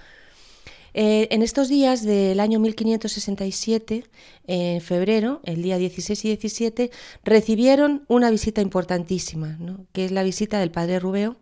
[0.93, 4.03] Eh, en estos días del año 1567,
[4.47, 6.91] en febrero, el día 16 y 17,
[7.23, 9.85] recibieron una visita importantísima, ¿no?
[9.93, 11.37] que es la visita del padre Rubeo,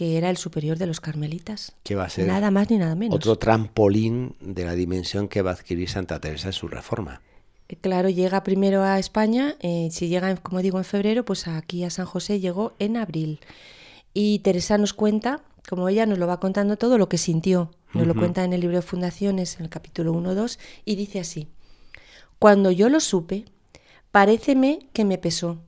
[0.00, 1.74] que era el superior de los carmelitas.
[1.82, 3.14] Que va a ser Nada más ni nada menos.
[3.14, 7.20] otro trampolín de la dimensión que va a adquirir Santa Teresa en su reforma.
[7.68, 11.84] Eh, Claro, llega primero a España, eh, si llega, como digo, en febrero, pues aquí
[11.84, 13.40] a San José llegó en abril.
[14.14, 17.70] Y Teresa nos cuenta, como ella nos lo va contando todo, lo que sintió.
[17.92, 21.48] Nos lo cuenta en el libro de Fundaciones, en el capítulo 1-2, y dice así,
[22.38, 23.44] Cuando yo lo supe,
[24.12, 25.58] paréceme que me pesó,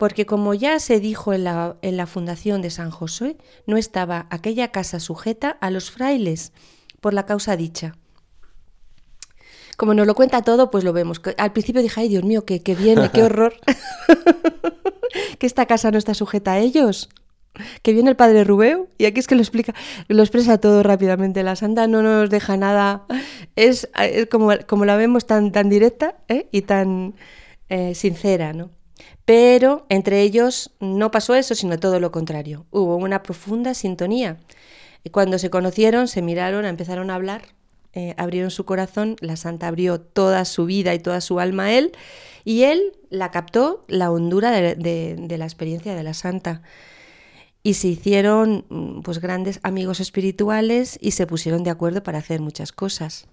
[0.00, 3.36] porque como ya se dijo en la, fundación de San José,
[3.66, 6.54] no estaba aquella casa sujeta a los frailes
[7.02, 7.98] por la causa dicha.
[9.76, 11.20] Como nos lo cuenta todo, pues lo vemos.
[11.36, 13.52] Al principio dije, ay Dios mío, que viene, qué horror.
[15.38, 17.10] que esta casa no está sujeta a ellos.
[17.82, 19.74] Que viene el padre Rubeo y aquí es que lo explica,
[20.08, 21.42] lo expresa todo rápidamente.
[21.42, 23.04] La santa no nos deja nada.
[23.54, 26.48] Es, es como, como la vemos tan, tan directa ¿eh?
[26.52, 27.16] y tan
[27.68, 28.70] eh, sincera, ¿no?
[29.24, 32.66] Pero entre ellos no pasó eso, sino todo lo contrario.
[32.70, 34.38] Hubo una profunda sintonía.
[35.04, 37.42] Y cuando se conocieron, se miraron, empezaron a hablar,
[37.92, 41.72] eh, abrieron su corazón, la santa abrió toda su vida y toda su alma a
[41.72, 41.92] él,
[42.44, 46.62] y él la captó la hondura de, de- de la experiencia de la santa.
[47.62, 52.40] Y se hicieron mm, pues grandes amigos espirituales y se pusieron de acuerdo para hacer
[52.40, 53.26] muchas cosas.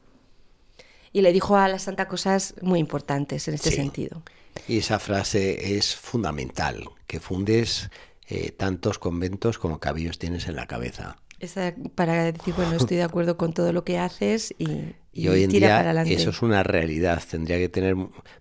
[1.13, 3.76] Y le dijo a la santa cosas muy importantes en este Sí.
[3.78, 4.22] sentido.
[4.67, 7.89] Y esa frase es fundamental, que fundes
[8.27, 11.17] eh, tantos conventos como cabellos tienes en la cabeza.
[11.39, 15.43] Esa- para decir, bueno, estoy de acuerdo con todo lo que haces y, Y hoy
[15.43, 16.13] en tira para día adelante.
[16.13, 17.21] eso es una realidad.
[17.29, 17.95] Tendría que tener,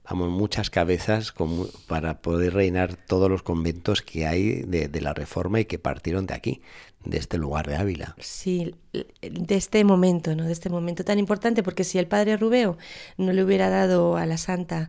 [0.09, 5.13] vamos, muchas cabezas con- para poder reinar todos los conventos que hay de, de la
[5.15, 6.63] Reforma y que partieron de aquí,
[7.05, 8.17] de este lugar de Ávila.
[8.19, 8.75] Sí,
[9.21, 10.45] de este momento, ¿no?
[10.45, 12.79] De este momento tan importante, porque si el padre Rubeo
[13.19, 14.89] no le hubiera dado a la santa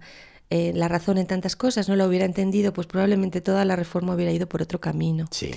[0.49, 4.15] eh, la razón en tantas cosas, no lo hubiera entendido, pues probablemente toda la reforma
[4.15, 5.27] hubiera ido por otro camino.
[5.31, 5.51] Sí.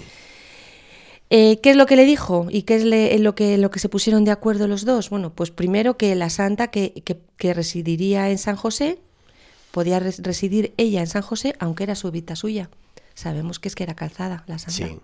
[1.33, 3.79] Eh, ¿Qué es lo que le dijo y qué es le- lo, que, lo que
[3.79, 5.11] se pusieron de acuerdo los dos?
[5.11, 8.99] Bueno, pues primero que la santa que, que- que residiría en San José,
[9.71, 12.69] podía res- residir ella en San José, aunque era súbita suya.
[13.15, 14.73] Sabemos que es que era calzada la santa.
[14.89, 14.99] Sí.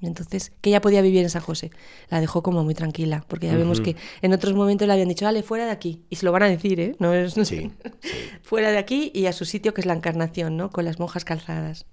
[0.00, 1.70] Entonces, que ella podía vivir en San José.
[2.10, 5.24] La dejó como muy tranquila, porque ya vemos que en otros momentos le habían dicho,
[5.24, 6.04] vale, fuera de aquí.
[6.10, 6.96] Y se lo van a decir, ¿eh?
[6.98, 7.72] No es, Sí, sí.
[8.42, 10.70] fuera de aquí y a su sitio que es la encarnación, ¿no?
[10.70, 11.86] Con las monjas calzadas.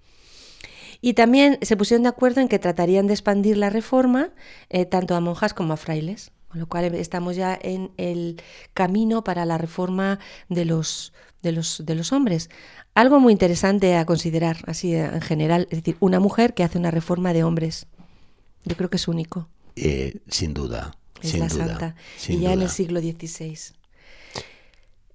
[1.06, 4.30] Y también se pusieron de acuerdo en que tratarían de expandir la reforma
[4.70, 8.41] eh, tanto a monjas como a frailes, con lo cual estamos ya en el
[8.74, 12.49] camino para la reforma de los, de los, de los hombres.
[12.95, 16.91] Algo muy interesante a considerar, así en general, es decir, una mujer que hace una
[16.91, 17.88] reforma de hombres.
[18.66, 20.95] Yo creo que es único, Eh, sin duda.
[21.22, 21.95] es sin la duda, santa.
[22.18, 23.57] sin y ya en el siglo XVI.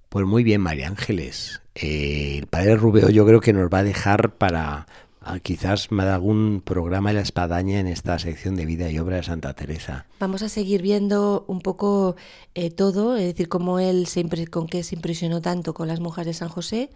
[0.08, 1.60] Pues muy bien, María Ángeles.
[1.74, 4.86] Eh, el padre Rubeo yo creo que nos va a dejar para
[5.20, 9.16] ah, quizás más algún programa de la espadaña en esta sección de vida y obra
[9.16, 10.06] de Santa Teresa.
[10.18, 12.16] Vamos a seguir viendo un poco
[12.54, 16.26] eh, todo, es decir, cómo él se con qué se impresionó tanto con las monjas
[16.26, 16.90] de San José,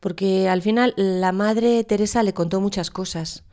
[0.00, 3.44] porque al final la madre Teresa le contó muchas cosas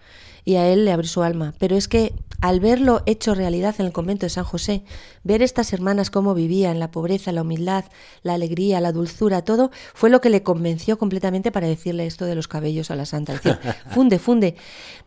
[0.46, 1.54] y a él le abrió su alma.
[1.60, 4.84] Pero es que al verlo hecho realidad en el convento de San José,
[5.24, 7.86] ver estas hermanas cómo vivían, la pobreza, la humildad,
[8.24, 12.36] la alegría, la dulzura, todo, fue lo que le convenció completamente para decirle esto de
[12.36, 13.34] los cabellos a la santa.
[13.34, 13.60] Es decir,
[13.90, 14.56] funde, funde.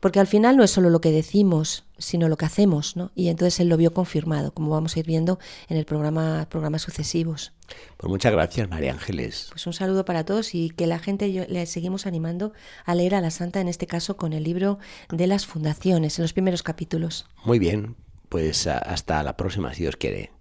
[0.00, 3.10] Porque al final no es solo lo que decimos, sino lo que hacemos, ¿no?
[3.14, 5.38] Y entonces él lo vio confirmado, como vamos a ir viendo
[5.68, 7.52] en el programa, programas sucesivos.
[7.96, 9.46] Pues muchas gracias, María Ángeles.
[9.50, 12.52] Pues un saludo para todos y que la gente yo- le seguimos animando
[12.84, 14.78] a leer a la Santa, en este caso con el libro
[15.10, 17.26] de las fundaciones, en los primeros capítulos.
[17.44, 17.96] Muy bien,
[18.28, 20.32] pues hasta la próxima, si Dios quiere.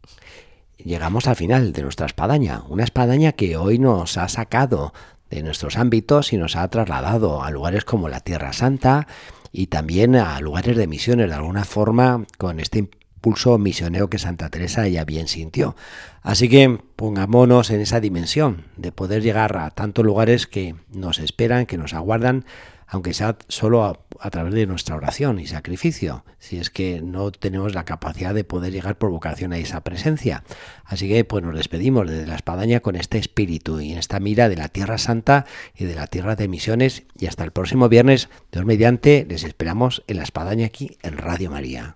[0.77, 4.93] Llegamos al final de nuestra espadaña, una espadaña que hoy nos ha sacado
[5.29, 9.07] de nuestros ámbitos y nos ha trasladado a lugares como la Tierra Santa
[9.51, 14.49] y también a lugares de misiones, de alguna forma, con este impulso misionero que Santa
[14.49, 15.75] Teresa ya bien sintió.
[16.21, 21.65] Así que pongámonos en esa dimensión de poder llegar a tantos lugares que nos esperan,
[21.65, 22.45] que nos aguardan,
[22.91, 27.73] aunque sea solo a, través de nuestra oración y sacrificio, si es que no tenemos
[27.73, 30.43] la capacidad de poder llegar por vocación a esa presencia.
[30.83, 34.57] Así que pues nos despedimos desde la espadaña con este espíritu y esta mira de
[34.57, 38.65] la Tierra Santa y de la Tierra de Misiones y hasta el próximo viernes, Dios
[38.65, 41.95] mediante, les esperamos en la espadaña aquí en Radio María.